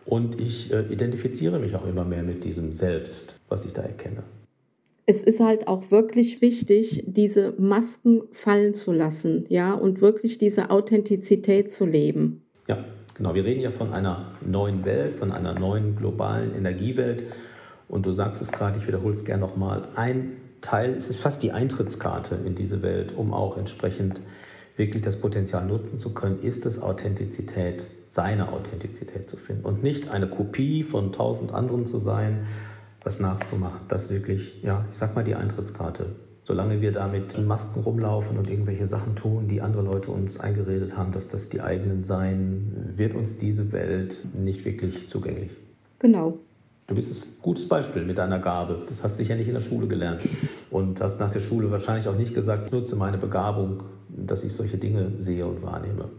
Und 0.05 0.39
ich 0.39 0.71
äh, 0.71 0.81
identifiziere 0.89 1.59
mich 1.59 1.75
auch 1.75 1.85
immer 1.85 2.05
mehr 2.05 2.23
mit 2.23 2.43
diesem 2.43 2.71
Selbst, 2.71 3.35
was 3.49 3.65
ich 3.65 3.73
da 3.73 3.81
erkenne. 3.81 4.23
Es 5.05 5.23
ist 5.23 5.41
halt 5.41 5.67
auch 5.67 5.91
wirklich 5.91 6.41
wichtig, 6.41 7.03
diese 7.05 7.53
Masken 7.57 8.21
fallen 8.31 8.73
zu 8.73 8.93
lassen, 8.93 9.45
ja, 9.49 9.73
und 9.73 9.99
wirklich 9.99 10.37
diese 10.37 10.69
Authentizität 10.69 11.73
zu 11.73 11.85
leben. 11.85 12.43
Ja, 12.67 12.85
genau. 13.21 13.35
Wir 13.35 13.45
reden 13.45 13.61
ja 13.61 13.69
von 13.69 13.93
einer 13.93 14.31
neuen 14.43 14.83
Welt, 14.83 15.15
von 15.15 15.31
einer 15.31 15.53
neuen 15.53 15.95
globalen 15.95 16.55
Energiewelt. 16.55 17.23
Und 17.87 18.05
du 18.05 18.11
sagst 18.11 18.41
es 18.41 18.51
gerade, 18.51 18.79
ich 18.79 18.87
wiederhole 18.87 19.13
es 19.13 19.23
gerne 19.23 19.41
nochmal. 19.41 19.83
Ein 19.95 20.37
Teil, 20.61 20.95
es 20.95 21.09
ist 21.09 21.19
fast 21.19 21.43
die 21.43 21.51
Eintrittskarte 21.51 22.35
in 22.45 22.55
diese 22.55 22.81
Welt, 22.81 23.13
um 23.15 23.33
auch 23.33 23.57
entsprechend 23.57 24.21
wirklich 24.75 25.03
das 25.03 25.17
Potenzial 25.17 25.65
nutzen 25.65 25.99
zu 25.99 26.13
können, 26.13 26.39
ist 26.41 26.65
es 26.65 26.81
Authentizität 26.81 27.85
seine 28.09 28.51
Authentizität 28.51 29.29
zu 29.29 29.37
finden 29.37 29.65
und 29.65 29.83
nicht 29.83 30.09
eine 30.09 30.27
Kopie 30.27 30.83
von 30.83 31.13
tausend 31.13 31.53
anderen 31.53 31.85
zu 31.85 31.97
sein, 31.97 32.47
was 33.03 33.19
nachzumachen. 33.19 33.81
Das 33.87 34.05
ist 34.05 34.09
wirklich, 34.11 34.61
ja, 34.63 34.85
ich 34.91 34.97
sag 34.97 35.15
mal 35.15 35.23
die 35.23 35.35
Eintrittskarte. 35.35 36.07
Solange 36.43 36.81
wir 36.81 36.91
da 36.91 37.07
mit 37.07 37.37
Masken 37.45 37.81
rumlaufen 37.81 38.37
und 38.37 38.49
irgendwelche 38.49 38.87
Sachen 38.87 39.15
tun, 39.15 39.47
die 39.47 39.61
andere 39.61 39.83
Leute 39.83 40.11
uns 40.11 40.39
eingeredet 40.39 40.97
haben, 40.97 41.11
dass 41.11 41.27
das 41.27 41.49
die 41.49 41.61
eigenen 41.61 42.03
seien, 42.03 42.93
wird 42.95 43.13
uns 43.13 43.37
diese 43.37 43.71
Welt 43.71 44.25
nicht 44.33 44.65
wirklich 44.65 45.07
zugänglich. 45.07 45.51
Genau. 45.99 46.39
Du 46.87 46.95
bist 46.95 47.25
ein 47.25 47.41
gutes 47.41 47.67
Beispiel 47.69 48.03
mit 48.03 48.17
deiner 48.17 48.39
Gabe. 48.39 48.81
Das 48.89 49.03
hast 49.03 49.13
du 49.13 49.23
sicher 49.23 49.35
nicht 49.35 49.47
in 49.47 49.53
der 49.53 49.61
Schule 49.61 49.87
gelernt. 49.87 50.21
Und 50.71 50.99
hast 50.99 51.19
nach 51.19 51.31
der 51.31 51.39
Schule 51.39 51.71
wahrscheinlich 51.71 52.07
auch 52.07 52.17
nicht 52.17 52.33
gesagt, 52.33 52.65
ich 52.65 52.71
nutze 52.71 52.95
meine 52.95 53.17
Begabung 53.17 53.83
dass 54.15 54.43
ich 54.43 54.53
solche 54.53 54.77
Dinge 54.77 55.13
sehe 55.19 55.45
und 55.45 55.61
wahrnehme. 55.61 56.09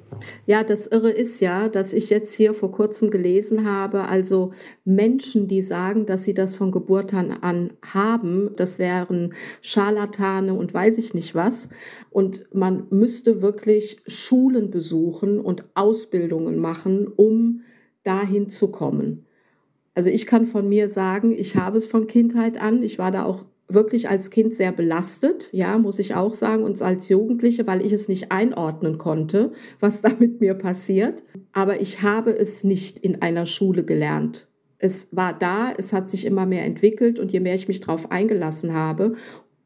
Ja. 0.46 0.64
das 0.64 0.86
Irre 0.86 1.10
ist 1.10 1.40
ja, 1.40 1.68
dass 1.68 1.92
ich 1.92 2.10
jetzt 2.10 2.34
hier 2.34 2.54
vor 2.54 2.70
kurzem 2.70 3.10
gelesen 3.10 3.66
habe, 3.66 4.04
also 4.08 4.52
Menschen, 4.84 5.48
die 5.48 5.62
sagen, 5.62 6.06
dass 6.06 6.24
sie 6.24 6.34
das 6.34 6.54
von 6.54 6.70
Geburt 6.70 7.12
an 7.14 7.72
haben, 7.84 8.50
das 8.56 8.78
wären 8.78 9.34
Scharlatane 9.60 10.54
und 10.54 10.72
weiß 10.72 10.98
ich 10.98 11.14
nicht 11.14 11.34
was. 11.34 11.68
Und 12.10 12.46
man 12.54 12.86
müsste 12.90 13.42
wirklich 13.42 14.00
Schulen 14.06 14.70
besuchen 14.70 15.38
und 15.40 15.64
Ausbildungen 15.74 16.58
machen, 16.58 17.08
um 17.08 17.62
dahin 18.04 18.48
zu 18.48 18.68
kommen. 18.68 19.26
Also 19.94 20.08
ich 20.08 20.26
kann 20.26 20.46
von 20.46 20.68
mir 20.68 20.88
sagen, 20.88 21.32
ich 21.32 21.56
habe 21.56 21.78
es 21.78 21.86
von 21.86 22.06
Kindheit 22.06 22.58
an. 22.58 22.82
Ich 22.82 22.98
war 22.98 23.10
da 23.10 23.24
auch 23.24 23.44
wirklich 23.74 24.08
als 24.08 24.30
Kind 24.30 24.54
sehr 24.54 24.72
belastet, 24.72 25.48
ja, 25.52 25.78
muss 25.78 25.98
ich 25.98 26.14
auch 26.14 26.34
sagen, 26.34 26.64
und 26.64 26.80
als 26.82 27.08
Jugendliche, 27.08 27.66
weil 27.66 27.84
ich 27.84 27.92
es 27.92 28.08
nicht 28.08 28.32
einordnen 28.32 28.98
konnte, 28.98 29.52
was 29.80 30.00
da 30.00 30.10
mit 30.18 30.40
mir 30.40 30.54
passiert. 30.54 31.22
Aber 31.52 31.80
ich 31.80 32.02
habe 32.02 32.30
es 32.30 32.64
nicht 32.64 32.98
in 32.98 33.22
einer 33.22 33.46
Schule 33.46 33.84
gelernt. 33.84 34.48
Es 34.78 35.14
war 35.14 35.32
da, 35.38 35.72
es 35.76 35.92
hat 35.92 36.08
sich 36.08 36.24
immer 36.24 36.44
mehr 36.44 36.64
entwickelt 36.64 37.20
und 37.20 37.32
je 37.32 37.40
mehr 37.40 37.54
ich 37.54 37.68
mich 37.68 37.80
darauf 37.80 38.10
eingelassen 38.10 38.74
habe, 38.74 39.14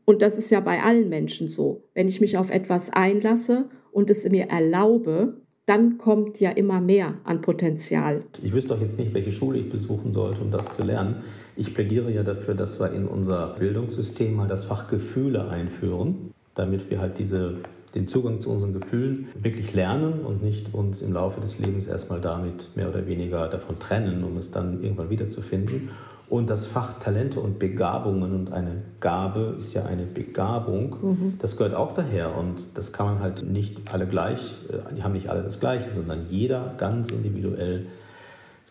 und 0.06 0.22
das 0.22 0.38
ist 0.38 0.50
ja 0.50 0.60
bei 0.60 0.82
allen 0.82 1.08
Menschen 1.08 1.48
so, 1.48 1.82
wenn 1.92 2.06
ich 2.06 2.20
mich 2.20 2.38
auf 2.38 2.50
etwas 2.50 2.90
einlasse 2.90 3.68
und 3.90 4.08
es 4.08 4.26
mir 4.30 4.44
erlaube, 4.44 5.40
dann 5.66 5.98
kommt 5.98 6.38
ja 6.38 6.50
immer 6.50 6.80
mehr 6.80 7.14
an 7.24 7.40
Potenzial. 7.40 8.22
Ich 8.40 8.52
wüsste 8.52 8.68
doch 8.68 8.80
jetzt 8.80 8.98
nicht, 8.98 9.12
welche 9.12 9.32
Schule 9.32 9.58
ich 9.58 9.68
besuchen 9.68 10.12
sollte, 10.12 10.42
um 10.42 10.52
das 10.52 10.76
zu 10.76 10.84
lernen. 10.84 11.24
Ich 11.56 11.72
plädiere 11.72 12.10
ja 12.10 12.22
dafür, 12.22 12.54
dass 12.54 12.78
wir 12.78 12.92
in 12.92 13.08
unser 13.08 13.54
Bildungssystem 13.58 14.36
mal 14.36 14.46
das 14.46 14.66
Fach 14.66 14.88
Gefühle 14.88 15.48
einführen, 15.48 16.34
damit 16.54 16.90
wir 16.90 17.00
halt 17.00 17.18
diese, 17.18 17.54
den 17.94 18.08
Zugang 18.08 18.40
zu 18.40 18.50
unseren 18.50 18.74
Gefühlen 18.74 19.28
wirklich 19.40 19.72
lernen 19.72 20.20
und 20.20 20.42
nicht 20.42 20.74
uns 20.74 21.00
im 21.00 21.14
Laufe 21.14 21.40
des 21.40 21.58
Lebens 21.58 21.86
erstmal 21.86 22.20
damit 22.20 22.68
mehr 22.76 22.90
oder 22.90 23.06
weniger 23.06 23.48
davon 23.48 23.78
trennen, 23.78 24.22
um 24.22 24.36
es 24.36 24.50
dann 24.50 24.82
irgendwann 24.82 25.08
wiederzufinden. 25.08 25.88
Und 26.28 26.50
das 26.50 26.66
Fach 26.66 26.98
Talente 26.98 27.40
und 27.40 27.58
Begabungen 27.58 28.34
und 28.34 28.52
eine 28.52 28.82
Gabe 29.00 29.54
ist 29.56 29.72
ja 29.72 29.84
eine 29.86 30.04
Begabung, 30.04 30.96
mhm. 31.00 31.34
das 31.38 31.56
gehört 31.56 31.74
auch 31.74 31.94
daher. 31.94 32.36
Und 32.36 32.66
das 32.74 32.92
kann 32.92 33.06
man 33.06 33.20
halt 33.20 33.48
nicht 33.48 33.94
alle 33.94 34.06
gleich, 34.06 34.56
äh, 34.68 34.94
die 34.94 35.02
haben 35.02 35.12
nicht 35.12 35.30
alle 35.30 35.42
das 35.42 35.58
Gleiche, 35.58 35.90
sondern 35.90 36.26
jeder 36.28 36.74
ganz 36.76 37.10
individuell 37.10 37.86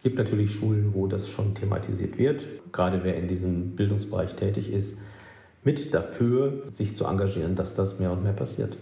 gibt 0.05 0.19
natürlich 0.19 0.51
Schulen, 0.51 0.93
wo 0.93 1.07
das 1.07 1.27
schon 1.27 1.55
thematisiert 1.55 2.19
wird, 2.19 2.45
gerade 2.71 3.03
wer 3.03 3.15
in 3.15 3.27
diesem 3.27 3.75
Bildungsbereich 3.75 4.35
tätig 4.35 4.71
ist, 4.71 4.97
mit 5.63 5.93
dafür, 5.93 6.61
sich 6.65 6.95
zu 6.95 7.05
engagieren, 7.05 7.55
dass 7.55 7.75
das 7.75 7.99
mehr 7.99 8.11
und 8.11 8.23
mehr 8.23 8.33
passiert. 8.33 8.77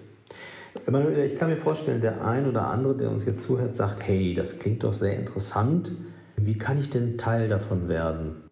Ich 0.76 1.38
kann 1.38 1.50
mir 1.50 1.58
vorstellen, 1.58 2.02
der 2.02 2.26
ein 2.26 2.48
oder 2.48 2.68
andere, 2.68 2.98
der 2.98 3.12
uns 3.12 3.26
jetzt 3.26 3.44
zuhört, 3.44 3.76
sagt, 3.76 4.06
hey, 4.08 4.34
das 4.34 4.60
klingt 4.60 4.84
doch 4.84 4.94
sehr 4.94 5.18
interessant. 5.18 5.92
Wie 6.36 6.58
kann 6.58 6.80
ich 6.80 6.90
denn 6.90 7.18
Teil 7.18 7.48
davon 7.48 7.88
werden? 7.88 8.44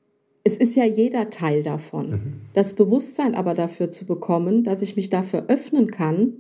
Es 0.43 0.57
ist 0.57 0.75
ja 0.75 0.85
jeder 0.85 1.29
Teil 1.29 1.63
davon. 1.63 2.09
Mhm. 2.09 2.33
Das 2.53 2.73
Bewusstsein 2.73 3.35
aber 3.35 3.53
dafür 3.53 3.91
zu 3.91 4.05
bekommen, 4.05 4.63
dass 4.63 4.81
ich 4.81 4.95
mich 4.95 5.09
dafür 5.09 5.45
öffnen 5.47 5.91
kann, 5.91 6.33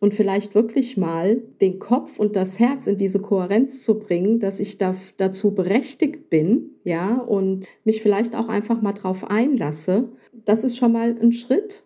und 0.00 0.14
vielleicht 0.14 0.54
wirklich 0.54 0.96
mal 0.96 1.42
den 1.60 1.78
Kopf 1.78 2.18
und 2.18 2.36
das 2.36 2.58
Herz 2.58 2.86
in 2.86 2.98
diese 2.98 3.18
Kohärenz 3.18 3.82
zu 3.82 3.98
bringen, 3.98 4.38
dass 4.38 4.60
ich 4.60 4.78
da, 4.78 4.94
dazu 5.16 5.54
berechtigt 5.54 6.30
bin, 6.30 6.70
ja, 6.84 7.16
und 7.16 7.66
mich 7.84 8.02
vielleicht 8.02 8.34
auch 8.34 8.48
einfach 8.48 8.80
mal 8.80 8.92
drauf 8.92 9.28
einlasse, 9.28 10.08
das 10.44 10.62
ist 10.64 10.76
schon 10.76 10.92
mal 10.92 11.16
ein 11.20 11.32
Schritt. 11.32 11.84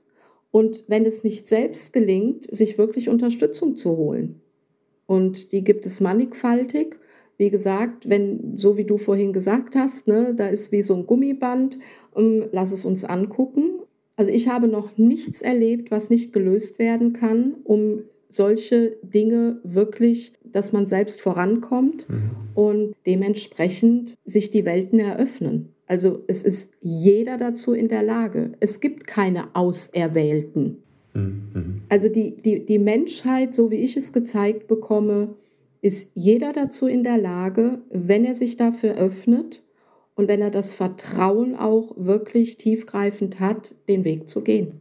Und 0.50 0.84
wenn 0.86 1.06
es 1.06 1.24
nicht 1.24 1.48
selbst 1.48 1.94
gelingt, 1.94 2.54
sich 2.54 2.76
wirklich 2.76 3.08
Unterstützung 3.08 3.76
zu 3.76 3.96
holen. 3.96 4.42
Und 5.06 5.52
die 5.52 5.64
gibt 5.64 5.86
es 5.86 6.00
mannigfaltig. 6.00 6.98
wie 7.38 7.50
gesagt, 7.50 8.08
wenn, 8.08 8.56
so 8.56 8.76
wie 8.76 8.84
du 8.84 8.98
vorhin 8.98 9.32
gesagt 9.32 9.74
hast, 9.74 10.06
ne, 10.06 10.34
da 10.34 10.48
ist 10.48 10.70
wie 10.70 10.82
so 10.82 10.94
ein 10.94 11.06
Gummiband, 11.06 11.78
um, 12.12 12.44
lass 12.52 12.70
es 12.70 12.84
uns 12.84 13.02
angucken. 13.04 13.80
Also 14.16 14.30
ich 14.30 14.48
habe 14.48 14.68
noch 14.68 14.96
nichts 14.98 15.42
erlebt, 15.42 15.90
was 15.90 16.10
nicht 16.10 16.32
gelöst 16.32 16.78
werden 16.78 17.12
kann, 17.12 17.54
um 17.64 18.02
solche 18.28 18.96
Dinge 19.02 19.60
wirklich, 19.62 20.32
dass 20.44 20.72
man 20.72 20.86
selbst 20.86 21.20
vorankommt 21.20 22.08
mhm. 22.08 22.30
und 22.54 22.94
dementsprechend 23.06 24.14
sich 24.24 24.50
die 24.50 24.64
Welten 24.64 24.98
eröffnen. 24.98 25.70
Also 25.86 26.22
es 26.26 26.42
ist 26.42 26.72
jeder 26.80 27.36
dazu 27.36 27.74
in 27.74 27.88
der 27.88 28.02
Lage. 28.02 28.52
Es 28.60 28.80
gibt 28.80 29.06
keine 29.06 29.54
Auserwählten. 29.54 30.78
Mhm. 31.14 31.82
Also 31.88 32.08
die, 32.08 32.36
die, 32.36 32.64
die 32.64 32.78
Menschheit, 32.78 33.54
so 33.54 33.70
wie 33.70 33.76
ich 33.76 33.96
es 33.96 34.12
gezeigt 34.12 34.68
bekomme, 34.68 35.34
ist 35.82 36.10
jeder 36.14 36.52
dazu 36.52 36.86
in 36.86 37.02
der 37.02 37.18
Lage, 37.18 37.80
wenn 37.90 38.24
er 38.24 38.34
sich 38.34 38.56
dafür 38.56 38.96
öffnet 38.96 39.62
und 40.14 40.28
wenn 40.28 40.42
er 40.42 40.50
das 40.50 40.72
Vertrauen 40.72 41.56
auch 41.56 41.94
wirklich 41.96 42.56
tiefgreifend 42.58 43.40
hat, 43.40 43.74
den 43.88 44.04
Weg 44.04 44.28
zu 44.28 44.42
gehen. 44.42 44.80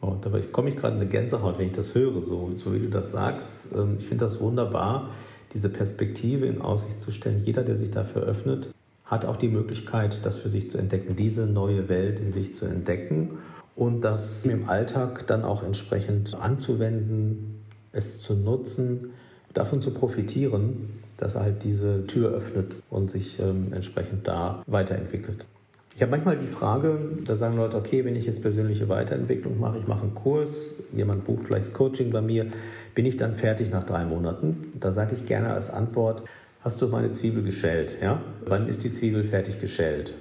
Oh, 0.00 0.14
dabei 0.20 0.40
komme 0.40 0.70
ich 0.70 0.76
gerade 0.76 0.94
in 0.96 1.00
eine 1.00 1.10
Gänsehaut, 1.10 1.58
wenn 1.58 1.68
ich 1.68 1.72
das 1.74 1.94
höre, 1.94 2.20
so, 2.20 2.52
so 2.56 2.72
wie 2.74 2.78
du 2.78 2.88
das 2.88 3.12
sagst. 3.12 3.68
Ähm, 3.74 3.96
ich 3.98 4.06
finde 4.06 4.24
das 4.24 4.40
wunderbar, 4.40 5.10
diese 5.54 5.68
Perspektive 5.68 6.46
in 6.46 6.60
Aussicht 6.60 7.00
zu 7.00 7.10
stellen. 7.10 7.42
Jeder, 7.44 7.62
der 7.62 7.76
sich 7.76 7.90
dafür 7.90 8.22
öffnet, 8.22 8.68
hat 9.04 9.24
auch 9.24 9.36
die 9.36 9.48
Möglichkeit, 9.48 10.24
das 10.24 10.36
für 10.36 10.48
sich 10.48 10.68
zu 10.68 10.78
entdecken, 10.78 11.16
diese 11.16 11.46
neue 11.46 11.88
Welt 11.88 12.20
in 12.20 12.32
sich 12.32 12.54
zu 12.54 12.66
entdecken 12.66 13.38
und 13.74 14.02
das 14.02 14.44
im 14.44 14.68
Alltag 14.68 15.26
dann 15.26 15.44
auch 15.44 15.62
entsprechend 15.62 16.34
anzuwenden, 16.34 17.62
es 17.92 18.18
zu 18.20 18.34
nutzen, 18.34 19.10
davon 19.54 19.80
zu 19.80 19.92
profitieren, 19.92 20.90
dass 21.16 21.34
er 21.34 21.42
halt 21.42 21.64
diese 21.64 22.06
Tür 22.06 22.30
öffnet 22.30 22.76
und 22.90 23.10
sich 23.10 23.38
ähm, 23.40 23.72
entsprechend 23.72 24.26
da 24.26 24.62
weiterentwickelt. 24.66 25.46
Ich 25.94 26.02
habe 26.02 26.10
manchmal 26.10 26.36
die 26.36 26.46
Frage, 26.46 26.98
da 27.24 27.36
sagen 27.36 27.56
Leute, 27.56 27.78
okay, 27.78 28.04
wenn 28.04 28.16
ich 28.16 28.26
jetzt 28.26 28.42
persönliche 28.42 28.88
Weiterentwicklung 28.90 29.58
mache, 29.58 29.78
ich 29.78 29.86
mache 29.86 30.02
einen 30.02 30.14
Kurs, 30.14 30.74
jemand 30.92 31.24
bucht 31.24 31.46
vielleicht 31.46 31.72
Coaching 31.72 32.10
bei 32.10 32.20
mir, 32.20 32.48
bin 32.94 33.06
ich 33.06 33.16
dann 33.16 33.34
fertig 33.34 33.70
nach 33.70 33.84
drei 33.84 34.04
Monaten? 34.04 34.72
Da 34.78 34.92
sage 34.92 35.14
ich 35.14 35.24
gerne 35.24 35.54
als 35.54 35.70
Antwort, 35.70 36.22
hast 36.60 36.82
du 36.82 36.88
meine 36.88 37.12
Zwiebel 37.12 37.42
geschält? 37.42 37.96
Ja? 38.02 38.20
Wann 38.44 38.68
ist 38.68 38.84
die 38.84 38.92
Zwiebel 38.92 39.24
fertig 39.24 39.58
geschält? 39.58 40.12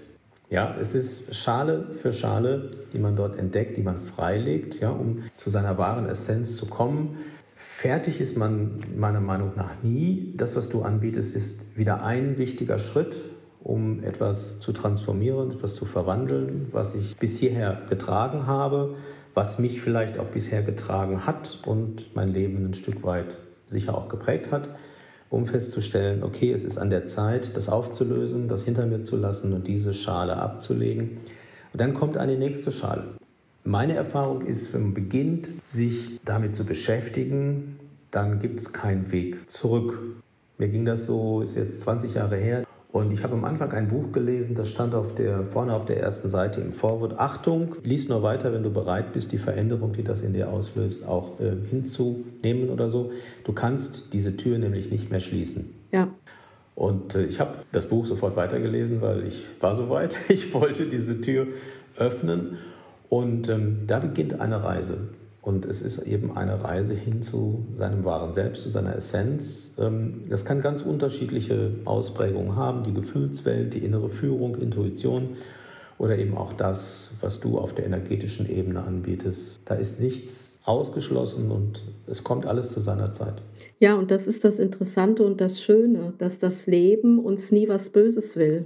Ja, 0.50 0.76
es 0.80 0.96
ist 0.96 1.36
Schale 1.36 1.88
für 2.02 2.14
Schale, 2.14 2.72
die 2.94 3.00
man 3.00 3.16
dort 3.16 3.38
entdeckt, 3.38 3.78
die 3.78 3.82
man 3.82 4.00
freilegt, 4.00 4.80
ja, 4.80 4.92
um 4.92 5.24
zu 5.36 5.50
seiner 5.50 5.78
wahren 5.78 6.08
Essenz 6.08 6.56
zu 6.56 6.68
kommen. 6.68 7.18
Fertig 7.78 8.22
ist 8.22 8.38
man 8.38 8.80
meiner 8.96 9.20
Meinung 9.20 9.52
nach 9.58 9.84
nie. 9.84 10.34
Das, 10.38 10.56
was 10.56 10.70
du 10.70 10.84
anbietest, 10.84 11.36
ist 11.36 11.60
wieder 11.76 12.06
ein 12.06 12.38
wichtiger 12.38 12.80
Schritt, 12.80 13.22
um 13.62 14.02
etwas 14.02 14.62
zu 14.62 14.72
transformieren, 14.72 15.52
etwas 15.52 15.76
zu 15.76 15.84
verwandeln, 15.84 16.68
was 16.72 16.96
ich 16.96 17.18
bis 17.18 17.38
hierher 17.38 17.82
getragen 17.90 18.48
habe, 18.48 18.96
was 19.34 19.60
mich 19.60 19.82
vielleicht 19.82 20.20
auch 20.20 20.28
bisher 20.28 20.64
getragen 20.64 21.26
hat 21.26 21.60
und 21.66 22.16
mein 22.16 22.30
Leben 22.30 22.66
ein 22.66 22.76
Stück 22.76 23.04
weit 23.04 23.36
sicher 23.68 23.98
auch 23.98 24.08
geprägt 24.08 24.54
hat, 24.54 24.70
um 25.30 25.46
festzustellen, 25.46 26.24
okay, 26.24 26.54
es 26.54 26.64
ist 26.64 26.78
an 26.78 26.90
der 26.90 27.06
Zeit, 27.06 27.58
das 27.58 27.68
aufzulösen, 27.68 28.48
das 28.48 28.64
hinter 28.64 28.86
mir 28.86 29.04
zu 29.04 29.18
lassen 29.18 29.52
und 29.52 29.68
diese 29.68 29.94
Schale 29.94 30.38
abzulegen. 30.38 31.18
Und 31.74 31.82
dann 31.82 31.94
kommt 31.94 32.16
eine 32.16 32.38
nächste 32.38 32.72
Schale. 32.72 33.18
Meine 33.68 33.96
Erfahrung 33.96 34.46
ist, 34.46 34.72
wenn 34.76 34.84
man 34.84 34.94
beginnt, 34.94 35.50
sich 35.64 36.20
damit 36.24 36.56
zu 36.56 36.66
beschäftigen, 36.66 37.80
dann 38.12 38.40
gibt 38.40 38.60
es 38.60 38.72
keinen 38.72 39.12
Weg 39.12 39.50
zurück. 39.50 39.98
Mir 40.60 40.68
ging 40.68 40.86
das 40.86 41.08
so, 41.08 41.42
ist 41.42 41.58
jetzt 41.58 41.82
20 41.82 42.14
Jahre 42.14 42.38
her. 42.38 42.68
Und 42.92 43.12
ich 43.12 43.24
habe 43.24 43.34
am 43.34 43.44
Anfang 43.44 43.72
ein 43.72 43.88
Buch 43.88 44.12
gelesen, 44.12 44.54
das 44.54 44.70
stand 44.70 44.94
auf 44.94 45.16
der, 45.16 45.46
vorne 45.46 45.74
auf 45.74 45.86
der 45.86 46.00
ersten 46.00 46.30
Seite 46.30 46.62
im 46.62 46.74
Vorwort. 46.74 47.18
Achtung, 47.18 47.76
lies 47.82 48.08
nur 48.08 48.22
weiter, 48.22 48.54
wenn 48.54 48.62
du 48.62 48.70
bereit 48.70 49.14
bist, 49.14 49.32
die 49.32 49.40
Veränderung, 49.40 49.94
die 49.94 50.04
das 50.04 50.22
in 50.22 50.34
dir 50.34 50.52
auslöst, 50.52 51.04
auch 51.08 51.40
äh, 51.40 51.56
hinzunehmen 51.68 52.70
oder 52.70 52.88
so. 52.88 53.14
Du 53.46 53.52
kannst 53.52 54.14
diese 54.14 54.38
Tür 54.38 54.60
nämlich 54.60 54.92
nicht 54.92 55.10
mehr 55.10 55.22
schließen. 55.22 55.74
Ja. 55.92 56.10
Und 56.76 57.16
äh, 57.16 57.26
ich 57.26 57.40
habe 57.40 57.56
das 57.72 57.90
Buch 57.90 58.06
sofort 58.06 58.36
weitergelesen, 58.36 59.02
weil 59.02 59.26
ich 59.26 59.44
war 59.60 59.76
soweit. 59.76 60.18
Ich 60.30 60.54
wollte 60.54 60.86
diese 60.86 61.20
Tür 61.20 61.48
öffnen. 61.98 62.60
Und 63.10 63.50
ähm, 63.50 63.88
da 63.88 64.00
beginnt 64.00 64.40
eine 64.40 64.64
Reise. 64.64 64.98
Und 65.42 65.66
es 65.66 65.84
ist 65.84 66.00
eben 66.00 66.36
eine 66.36 66.64
Reise 66.64 66.96
hin 66.96 67.22
zu 67.22 67.68
seinem 67.76 68.04
wahren 68.04 68.34
Selbst, 68.34 68.64
zu 68.64 68.72
seiner 68.72 68.96
Essenz. 68.96 69.76
Ähm, 69.78 70.24
das 70.30 70.44
kann 70.44 70.62
ganz 70.62 70.82
unterschiedliche 70.82 71.72
Ausprägungen 71.86 72.56
haben, 72.56 72.84
die 72.84 72.94
Gefühlswelt, 72.94 73.74
die 73.76 73.86
innere 73.86 74.10
Führung, 74.10 74.56
Intuition 74.56 75.38
oder 75.98 76.18
eben 76.18 76.36
auch 76.36 76.54
das, 76.54 77.12
was 77.22 77.40
du 77.40 77.58
auf 77.58 77.74
der 77.74 77.86
energetischen 77.86 78.50
Ebene 78.50 78.84
anbietest. 78.84 79.62
Da 79.66 79.76
ist 79.76 80.00
nichts 80.02 80.60
ausgeschlossen 80.66 81.52
und 81.52 81.84
es 82.08 82.24
kommt 82.24 82.46
alles 82.46 82.72
zu 82.72 82.82
seiner 82.82 83.12
Zeit. 83.12 83.36
Ja, 83.80 83.96
und 83.96 84.12
das 84.12 84.28
ist 84.28 84.44
das 84.44 84.60
Interessante 84.60 85.24
und 85.24 85.40
das 85.42 85.62
Schöne, 85.62 86.14
dass 86.18 86.40
das 86.40 86.66
Leben 86.66 87.20
uns 87.20 87.52
nie 87.52 87.68
was 87.68 87.92
Böses 87.92 88.36
will. 88.36 88.66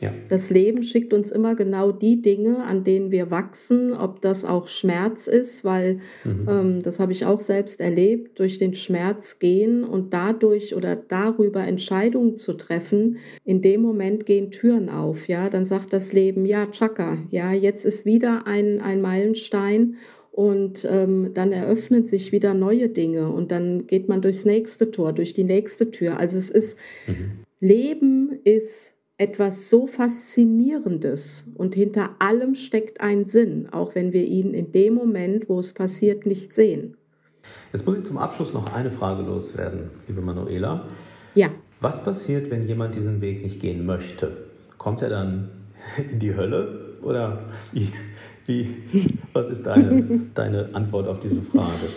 Ja. 0.00 0.14
Das 0.30 0.48
Leben 0.48 0.82
schickt 0.82 1.12
uns 1.12 1.30
immer 1.30 1.54
genau 1.54 1.92
die 1.92 2.22
Dinge, 2.22 2.64
an 2.64 2.84
denen 2.84 3.10
wir 3.10 3.30
wachsen, 3.30 3.92
ob 3.92 4.22
das 4.22 4.46
auch 4.46 4.66
Schmerz 4.66 5.26
ist, 5.26 5.62
weil 5.62 6.00
mhm. 6.24 6.48
ähm, 6.48 6.82
das 6.82 6.98
habe 6.98 7.12
ich 7.12 7.26
auch 7.26 7.40
selbst 7.40 7.80
erlebt, 7.80 8.38
durch 8.38 8.58
den 8.58 8.74
Schmerz 8.74 9.38
gehen 9.38 9.84
und 9.84 10.14
dadurch 10.14 10.74
oder 10.74 10.96
darüber 10.96 11.66
Entscheidungen 11.66 12.38
zu 12.38 12.54
treffen. 12.54 13.18
In 13.44 13.60
dem 13.60 13.82
Moment 13.82 14.24
gehen 14.24 14.50
Türen 14.50 14.88
auf, 14.88 15.28
ja, 15.28 15.50
dann 15.50 15.66
sagt 15.66 15.92
das 15.92 16.14
Leben, 16.14 16.46
ja, 16.46 16.66
Chaka, 16.66 17.18
ja, 17.30 17.52
jetzt 17.52 17.84
ist 17.84 18.06
wieder 18.06 18.46
ein, 18.46 18.80
ein 18.80 19.02
Meilenstein 19.02 19.96
und 20.32 20.88
ähm, 20.90 21.32
dann 21.34 21.52
eröffnen 21.52 22.06
sich 22.06 22.32
wieder 22.32 22.54
neue 22.54 22.88
Dinge 22.88 23.30
und 23.30 23.52
dann 23.52 23.86
geht 23.86 24.08
man 24.08 24.22
durchs 24.22 24.46
nächste 24.46 24.90
Tor, 24.90 25.12
durch 25.12 25.34
die 25.34 25.44
nächste 25.44 25.90
Tür. 25.90 26.18
Also 26.18 26.38
es 26.38 26.48
ist, 26.48 26.78
mhm. 27.06 27.44
Leben 27.60 28.38
ist 28.44 28.94
etwas 29.20 29.68
so 29.68 29.86
Faszinierendes 29.86 31.44
und 31.54 31.74
hinter 31.74 32.10
allem 32.20 32.54
steckt 32.54 33.02
ein 33.02 33.26
Sinn, 33.26 33.68
auch 33.70 33.94
wenn 33.94 34.14
wir 34.14 34.24
ihn 34.24 34.54
in 34.54 34.72
dem 34.72 34.94
Moment, 34.94 35.46
wo 35.50 35.58
es 35.58 35.74
passiert, 35.74 36.24
nicht 36.24 36.54
sehen. 36.54 36.96
Jetzt 37.70 37.86
muss 37.86 37.98
ich 37.98 38.04
zum 38.04 38.16
Abschluss 38.16 38.54
noch 38.54 38.72
eine 38.74 38.90
Frage 38.90 39.22
loswerden, 39.22 39.90
liebe 40.08 40.22
Manuela. 40.22 40.86
Ja. 41.34 41.50
Was 41.82 42.02
passiert, 42.02 42.50
wenn 42.50 42.66
jemand 42.66 42.94
diesen 42.94 43.20
Weg 43.20 43.42
nicht 43.42 43.60
gehen 43.60 43.84
möchte? 43.84 44.38
Kommt 44.78 45.02
er 45.02 45.10
dann 45.10 45.50
in 46.10 46.18
die 46.18 46.34
Hölle 46.34 46.94
oder 47.02 47.44
wie, 47.72 47.92
wie, 48.46 48.74
was 49.34 49.50
ist 49.50 49.66
deine, 49.66 50.22
deine 50.34 50.70
Antwort 50.72 51.06
auf 51.06 51.20
diese 51.20 51.42
Frage? 51.42 51.88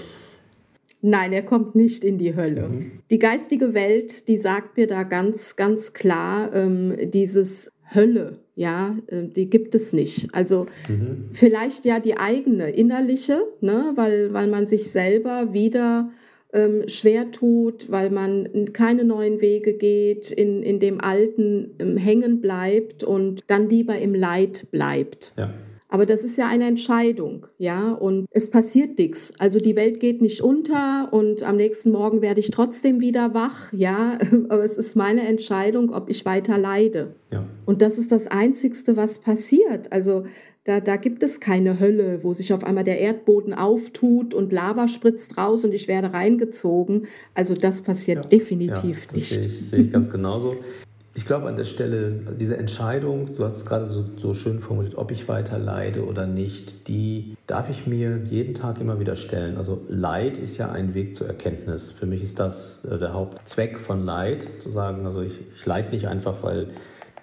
Nein, 1.05 1.33
er 1.33 1.43
kommt 1.43 1.75
nicht 1.75 2.05
in 2.05 2.17
die 2.17 2.33
Hölle. 2.33 2.69
Mhm. 2.69 2.91
Die 3.11 3.19
geistige 3.19 3.73
Welt, 3.73 4.29
die 4.29 4.37
sagt 4.37 4.77
mir 4.77 4.87
da 4.87 5.03
ganz, 5.03 5.57
ganz 5.57 5.91
klar, 5.91 6.55
ähm, 6.55 6.95
dieses 7.11 7.69
Hölle, 7.93 8.39
ja, 8.55 8.97
äh, 9.07 9.23
die 9.23 9.49
gibt 9.49 9.75
es 9.75 9.91
nicht. 9.91 10.29
Also 10.33 10.67
mhm. 10.87 11.25
vielleicht 11.33 11.83
ja 11.83 11.99
die 11.99 12.17
eigene 12.17 12.69
innerliche, 12.69 13.43
ne, 13.59 13.91
weil, 13.95 14.33
weil 14.33 14.47
man 14.47 14.65
sich 14.65 14.91
selber 14.91 15.53
wieder 15.53 16.09
ähm, 16.53 16.87
schwer 16.87 17.31
tut, 17.31 17.91
weil 17.91 18.09
man 18.09 18.71
keine 18.71 19.03
neuen 19.03 19.41
Wege 19.41 19.73
geht, 19.73 20.31
in, 20.31 20.63
in 20.63 20.79
dem 20.79 21.01
Alten 21.01 21.71
ähm, 21.79 21.97
hängen 21.97 22.39
bleibt 22.39 23.03
und 23.03 23.43
dann 23.47 23.69
lieber 23.69 23.97
im 23.97 24.15
Leid 24.15 24.67
bleibt. 24.71 25.33
Ja. 25.35 25.53
Aber 25.93 26.07
das 26.07 26.23
ist 26.23 26.37
ja 26.37 26.47
eine 26.47 26.65
Entscheidung, 26.65 27.45
ja, 27.59 27.91
und 27.91 28.25
es 28.31 28.49
passiert 28.49 28.97
nichts. 28.97 29.31
Also 29.37 29.59
die 29.59 29.75
Welt 29.75 29.99
geht 29.99 30.23
nicht 30.23 30.41
unter 30.41 31.13
und 31.13 31.43
am 31.43 31.55
nächsten 31.55 31.91
Morgen 31.91 32.23
werde 32.23 32.39
ich 32.39 32.49
trotzdem 32.49 32.99
wieder 32.99 33.35
wach, 33.35 33.71
ja, 33.73 34.17
aber 34.49 34.65
es 34.65 34.75
ist 34.75 34.95
meine 34.95 35.21
Entscheidung, 35.27 35.93
ob 35.93 36.09
ich 36.09 36.25
weiter 36.25 36.57
leide. 36.57 37.13
Ja. 37.31 37.41
Und 37.67 37.83
das 37.83 37.99
ist 37.99 38.11
das 38.11 38.25
Einzigste, 38.25 38.97
was 38.97 39.19
passiert. 39.19 39.91
Also 39.91 40.23
da, 40.63 40.79
da 40.79 40.95
gibt 40.95 41.21
es 41.21 41.39
keine 41.39 41.79
Hölle, 41.79 42.23
wo 42.23 42.33
sich 42.33 42.53
auf 42.53 42.63
einmal 42.63 42.85
der 42.85 42.99
Erdboden 42.99 43.53
auftut 43.53 44.33
und 44.33 44.51
Lava 44.51 44.87
spritzt 44.87 45.37
raus 45.37 45.63
und 45.63 45.75
ich 45.75 45.87
werde 45.87 46.11
reingezogen. 46.11 47.05
Also 47.35 47.53
das 47.53 47.83
passiert 47.83 48.25
ja. 48.25 48.29
definitiv 48.39 49.01
ja, 49.01 49.05
das 49.05 49.15
nicht. 49.15 49.29
Sehe 49.29 49.41
ich, 49.41 49.69
sehe 49.69 49.79
ich 49.81 49.91
ganz 49.91 50.09
genauso. 50.09 50.55
Ich 51.15 51.27
glaube 51.27 51.47
an 51.47 51.55
der 51.55 51.63
Stelle, 51.63 52.11
diese 52.39 52.57
Entscheidung, 52.57 53.35
du 53.35 53.45
hast 53.45 53.57
es 53.57 53.65
gerade 53.67 53.85
so, 53.91 54.03
so, 54.17 54.33
schön 54.33 54.59
formuliert, 54.59 54.95
ob 54.95 55.11
ich 55.11 55.27
weiter 55.27 55.59
leide 55.59 56.07
oder 56.07 56.25
nicht, 56.25 56.87
die 56.87 57.37
darf 57.45 57.69
ich 57.69 57.85
mir 57.85 58.21
jeden 58.23 58.55
Tag 58.55 58.81
immer 58.81 58.99
wieder 58.99 59.15
stellen. 59.15 59.57
Also 59.57 59.81
Leid 59.89 60.37
ist 60.37 60.57
ja 60.57 60.71
ein 60.71 60.95
Weg 60.95 61.15
zur 61.15 61.27
Erkenntnis. 61.27 61.91
Für 61.91 62.07
mich 62.07 62.23
ist 62.23 62.39
das 62.39 62.83
äh, 62.85 62.97
der 62.97 63.13
Hauptzweck 63.13 63.79
von 63.79 64.03
Leid, 64.03 64.47
zu 64.57 64.71
sagen, 64.71 65.05
also 65.05 65.21
ich, 65.21 65.33
ich 65.55 65.65
leide 65.67 65.91
nicht 65.91 66.07
einfach, 66.07 66.41
weil 66.41 66.69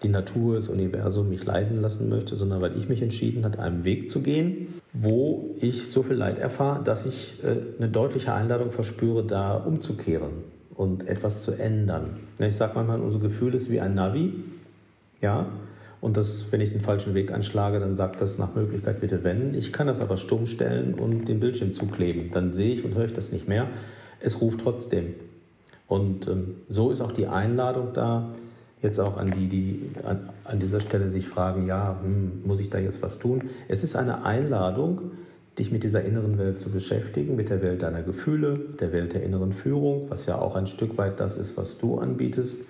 die 0.05 0.09
Natur, 0.09 0.55
das 0.55 0.69
Universum 0.69 1.29
mich 1.29 1.45
leiden 1.45 1.81
lassen 1.81 2.09
möchte, 2.09 2.37
sondern 2.37 2.61
weil 2.61 2.77
ich 2.79 2.89
mich 2.89 3.03
entschieden 3.03 3.45
habe, 3.45 3.59
einen 3.59 3.83
Weg 3.83 4.09
zu 4.09 4.21
gehen, 4.21 4.81
wo 4.93 5.57
ich 5.61 5.91
so 5.91 6.05
viel 6.05 6.17
Leid 6.17 6.39
erfahre, 6.39 6.85
dass 6.85 7.07
ich 7.07 7.43
äh, 7.43 7.57
eine 7.79 7.91
deutliche 7.91 8.33
Einladung 8.33 8.71
verspüre, 8.71 9.25
da 9.25 9.55
umzukehren 9.55 10.60
und 10.81 11.07
etwas 11.07 11.43
zu 11.43 11.53
ändern. 11.53 12.17
Ich 12.39 12.57
sage 12.57 12.73
manchmal, 12.75 13.03
unser 13.03 13.19
Gefühl 13.19 13.53
ist 13.53 13.71
wie 13.71 13.81
ein 13.81 13.95
Navi. 13.95 14.33
Ja, 15.21 15.45
und 16.01 16.17
das, 16.17 16.47
wenn 16.51 16.63
ich 16.63 16.71
den 16.71 16.81
falschen 16.81 17.13
Weg 17.13 17.31
einschlage, 17.33 17.81
dann 17.81 17.97
sagt 17.97 18.23
das 18.23 18.39
nach 18.39 18.55
Möglichkeit 18.55 18.99
bitte 18.99 19.23
wenden. 19.23 19.55
Ich 19.55 19.75
kann 19.75 19.89
das 19.89 20.01
aber 20.01 20.17
stumm 20.17 20.47
stellen 20.47 20.95
und 20.95 21.29
den 21.29 21.39
Bildschirm 21.39 21.75
zukleben. 21.75 22.31
Dann 22.33 22.55
sehe 22.55 22.77
ich 22.77 22.83
und 22.83 22.95
höre 22.95 23.05
ich 23.05 23.13
das 23.13 23.31
nicht 23.31 23.47
mehr. 23.47 23.67
Es 24.21 24.41
ruft 24.41 24.63
trotzdem. 24.63 25.17
Und 25.87 26.27
ähm, 26.29 26.55
so 26.71 26.91
ist 26.91 27.03
auch 27.03 27.13
die 27.13 27.27
Einladung 27.27 27.89
da, 27.93 28.31
jetzt 28.81 28.99
auch 29.01 29.19
an 29.19 29.31
die, 29.31 29.49
die 29.49 29.91
an, 30.03 30.31
an 30.45 30.61
dieser 30.61 30.81
Stelle 30.81 31.11
sich 31.11 31.29
fragen, 31.29 31.67
ja, 31.67 32.01
hm, 32.03 32.41
muss 32.47 32.59
ich 32.59 32.71
da 32.71 32.79
jetzt 32.79 33.03
was 33.03 33.19
tun? 33.19 33.51
Es 33.69 33.85
ist 33.85 33.97
eine 33.97 34.25
Einladung, 34.25 35.11
dich 35.59 35.73
mit 35.73 35.83
dieser 35.83 36.03
inneren 36.05 36.39
Welt 36.39 36.61
zu 36.61 36.71
beschäftigen, 36.71 37.37
mit 37.37 37.51
der 37.51 37.63
Welt 37.63 37.83
deiner 37.83 38.03
Gefühle, 38.03 38.59
der 38.79 38.93
Welt 38.93 39.15
der 39.15 39.23
inneren 39.23 39.53
Führung, 39.53 40.09
was 40.09 40.27
ja 40.27 40.39
auch 40.39 40.55
ein 40.55 40.67
Stück 40.67 40.97
weit 40.97 41.21
das 41.21 41.37
ist, 41.37 41.57
was 41.57 41.79
du 41.79 41.99
anbietest 41.99 42.61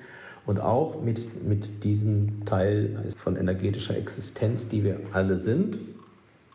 und 0.47 0.61
auch 0.61 1.01
mit, 1.03 1.47
mit 1.47 1.85
diesem 1.85 2.45
Teil 2.45 3.13
von 3.23 3.37
energetischer 3.37 3.97
Existenz, 3.97 4.69
die 4.69 4.85
wir 4.85 4.99
alle 5.13 5.37
sind, 5.37 5.79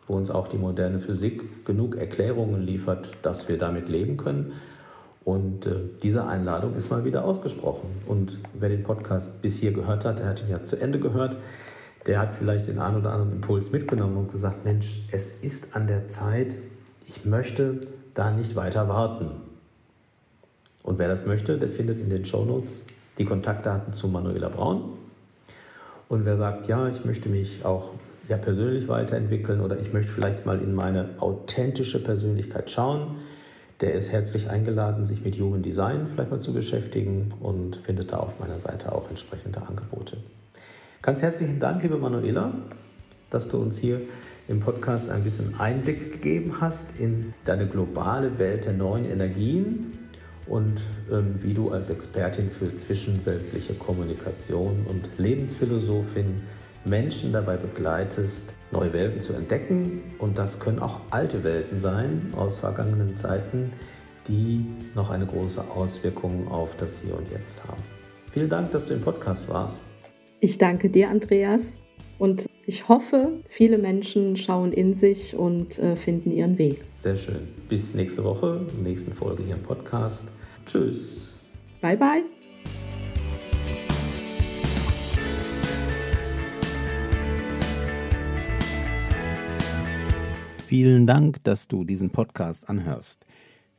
wo 0.06 0.14
uns 0.14 0.30
auch 0.30 0.48
die 0.48 0.58
moderne 0.58 0.98
Physik 0.98 1.64
genug 1.64 1.96
Erklärungen 1.96 2.62
liefert, 2.62 3.16
dass 3.22 3.48
wir 3.48 3.58
damit 3.58 3.88
leben 3.88 4.16
können. 4.16 4.52
Und 5.24 5.66
äh, 5.66 5.76
diese 6.02 6.26
Einladung 6.26 6.76
ist 6.76 6.90
mal 6.90 7.04
wieder 7.04 7.24
ausgesprochen. 7.24 7.88
Und 8.06 8.38
wer 8.54 8.68
den 8.68 8.84
Podcast 8.84 9.42
bis 9.42 9.58
hier 9.58 9.72
gehört 9.72 10.04
hat, 10.04 10.20
der 10.20 10.26
hat 10.26 10.42
ihn 10.42 10.50
ja 10.50 10.62
zu 10.62 10.76
Ende 10.76 11.00
gehört, 11.00 11.36
der 12.06 12.20
hat 12.20 12.32
vielleicht 12.38 12.68
den 12.68 12.78
einen 12.78 12.96
oder 12.96 13.12
anderen 13.12 13.32
Impuls 13.32 13.72
mitgenommen 13.72 14.16
und 14.16 14.30
gesagt, 14.30 14.64
Mensch, 14.64 15.02
es 15.10 15.32
ist 15.32 15.74
an 15.74 15.86
der 15.86 16.08
Zeit, 16.08 16.56
ich 17.06 17.24
möchte 17.24 17.86
da 18.14 18.30
nicht 18.30 18.54
weiter 18.56 18.88
warten. 18.88 19.30
Und 20.82 20.98
wer 20.98 21.08
das 21.08 21.26
möchte, 21.26 21.58
der 21.58 21.68
findet 21.68 21.98
in 21.98 22.10
den 22.10 22.24
Shownotes 22.24 22.86
die 23.18 23.24
Kontaktdaten 23.24 23.92
zu 23.92 24.08
Manuela 24.08 24.48
Braun. 24.48 24.92
Und 26.08 26.24
wer 26.24 26.36
sagt, 26.36 26.68
ja, 26.68 26.88
ich 26.88 27.04
möchte 27.04 27.28
mich 27.28 27.64
auch 27.64 27.90
ja, 28.28 28.36
persönlich 28.36 28.86
weiterentwickeln 28.86 29.60
oder 29.60 29.78
ich 29.80 29.92
möchte 29.92 30.12
vielleicht 30.12 30.46
mal 30.46 30.60
in 30.60 30.74
meine 30.74 31.08
authentische 31.18 32.02
Persönlichkeit 32.02 32.70
schauen, 32.70 33.16
der 33.80 33.94
ist 33.94 34.10
herzlich 34.12 34.48
eingeladen, 34.48 35.04
sich 35.04 35.22
mit 35.22 35.38
Human 35.38 35.62
Design 35.62 36.06
vielleicht 36.12 36.30
mal 36.30 36.40
zu 36.40 36.54
beschäftigen 36.54 37.34
und 37.40 37.76
findet 37.76 38.12
da 38.12 38.18
auf 38.18 38.38
meiner 38.38 38.58
Seite 38.58 38.92
auch 38.92 39.10
entsprechende 39.10 39.60
Angebote. 39.60 40.16
Ganz 41.06 41.22
herzlichen 41.22 41.60
Dank, 41.60 41.84
liebe 41.84 41.98
Manuela, 41.98 42.52
dass 43.30 43.46
du 43.46 43.58
uns 43.58 43.78
hier 43.78 44.00
im 44.48 44.58
Podcast 44.58 45.08
ein 45.08 45.22
bisschen 45.22 45.54
Einblick 45.60 46.14
gegeben 46.14 46.60
hast 46.60 46.98
in 46.98 47.32
deine 47.44 47.68
globale 47.68 48.40
Welt 48.40 48.64
der 48.64 48.72
neuen 48.72 49.08
Energien 49.08 49.92
und 50.48 50.80
ähm, 51.12 51.36
wie 51.42 51.54
du 51.54 51.70
als 51.70 51.90
Expertin 51.90 52.50
für 52.50 52.74
zwischenweltliche 52.74 53.74
Kommunikation 53.74 54.84
und 54.88 55.08
Lebensphilosophin 55.16 56.42
Menschen 56.84 57.32
dabei 57.32 57.56
begleitest, 57.56 58.52
neue 58.72 58.92
Welten 58.92 59.20
zu 59.20 59.32
entdecken. 59.34 60.02
Und 60.18 60.36
das 60.36 60.58
können 60.58 60.80
auch 60.80 61.02
alte 61.10 61.44
Welten 61.44 61.78
sein 61.78 62.32
aus 62.34 62.58
vergangenen 62.58 63.14
Zeiten, 63.14 63.72
die 64.26 64.66
noch 64.96 65.10
eine 65.10 65.26
große 65.26 65.70
Auswirkung 65.70 66.48
auf 66.48 66.74
das 66.78 66.98
Hier 66.98 67.16
und 67.16 67.30
Jetzt 67.30 67.62
haben. 67.62 67.84
Vielen 68.32 68.48
Dank, 68.48 68.72
dass 68.72 68.84
du 68.84 68.94
im 68.94 69.02
Podcast 69.02 69.48
warst. 69.48 69.84
Ich 70.40 70.58
danke 70.58 70.90
dir, 70.90 71.08
Andreas. 71.08 71.78
Und 72.18 72.46
ich 72.66 72.88
hoffe, 72.88 73.40
viele 73.48 73.78
Menschen 73.78 74.36
schauen 74.36 74.72
in 74.72 74.94
sich 74.94 75.34
und 75.34 75.78
äh, 75.78 75.96
finden 75.96 76.30
ihren 76.30 76.58
Weg. 76.58 76.82
Sehr 76.92 77.16
schön. 77.16 77.48
Bis 77.68 77.94
nächste 77.94 78.24
Woche, 78.24 78.66
nächsten 78.82 79.12
Folge 79.12 79.42
hier 79.44 79.54
im 79.54 79.62
Podcast. 79.62 80.24
Tschüss. 80.66 81.40
Bye, 81.80 81.96
bye. 81.96 82.22
Vielen 90.66 91.06
Dank, 91.06 91.44
dass 91.44 91.68
du 91.68 91.84
diesen 91.84 92.10
Podcast 92.10 92.68
anhörst. 92.68 93.24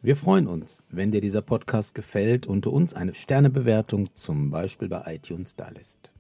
Wir 0.02 0.16
freuen 0.16 0.48
uns, 0.48 0.84
wenn 0.90 1.12
dir 1.12 1.22
dieser 1.22 1.42
Podcast 1.42 1.94
gefällt 1.94 2.48
und 2.48 2.66
du 2.66 2.70
uns 2.70 2.94
eine 2.94 3.14
Sternebewertung 3.14 4.14
zum 4.14 4.52
Beispiel 4.52 4.88
bei 4.88 5.04
iTunes 5.16 5.56
dalässt. 5.56 6.12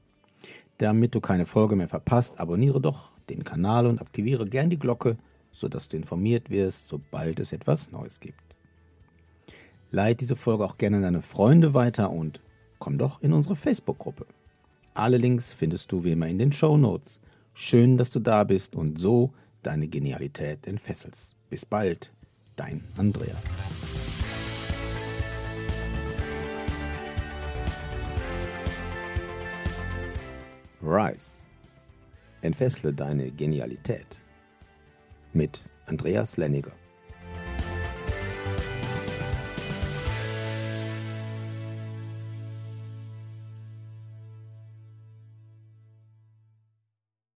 Damit 0.77 1.15
du 1.15 1.21
keine 1.21 1.45
Folge 1.45 1.75
mehr 1.75 1.87
verpasst, 1.87 2.39
abonniere 2.39 2.79
doch 2.79 3.11
den 3.29 3.43
Kanal 3.43 3.87
und 3.87 4.01
aktiviere 4.01 4.45
gern 4.45 4.69
die 4.69 4.79
Glocke, 4.79 5.17
sodass 5.51 5.87
du 5.87 5.97
informiert 5.97 6.49
wirst, 6.49 6.87
sobald 6.87 7.39
es 7.39 7.51
etwas 7.51 7.91
Neues 7.91 8.19
gibt. 8.19 8.39
Leite 9.89 10.17
diese 10.17 10.35
Folge 10.35 10.65
auch 10.65 10.77
gerne 10.77 10.97
an 10.97 11.03
deine 11.03 11.21
Freunde 11.21 11.73
weiter 11.73 12.11
und 12.11 12.41
komm 12.77 12.97
doch 12.97 13.21
in 13.21 13.33
unsere 13.33 13.55
Facebook-Gruppe. 13.55 14.25
Alle 14.93 15.17
Links 15.17 15.53
findest 15.53 15.91
du 15.91 16.03
wie 16.03 16.11
immer 16.11 16.27
in 16.27 16.37
den 16.37 16.51
Show 16.51 16.77
Notes. 16.77 17.19
Schön, 17.53 17.97
dass 17.97 18.11
du 18.11 18.19
da 18.19 18.43
bist 18.43 18.75
und 18.75 18.99
so 18.99 19.31
deine 19.63 19.87
Genialität 19.87 20.67
entfesselst. 20.67 21.35
Bis 21.49 21.65
bald, 21.65 22.11
dein 22.55 22.83
Andreas. 22.97 23.43
Rise. 30.87 31.47
Entfessle 32.41 32.93
deine 32.93 33.29
Genialität. 33.31 34.21
Mit 35.33 35.61
Andreas 35.85 36.37
Lenniger. 36.37 36.71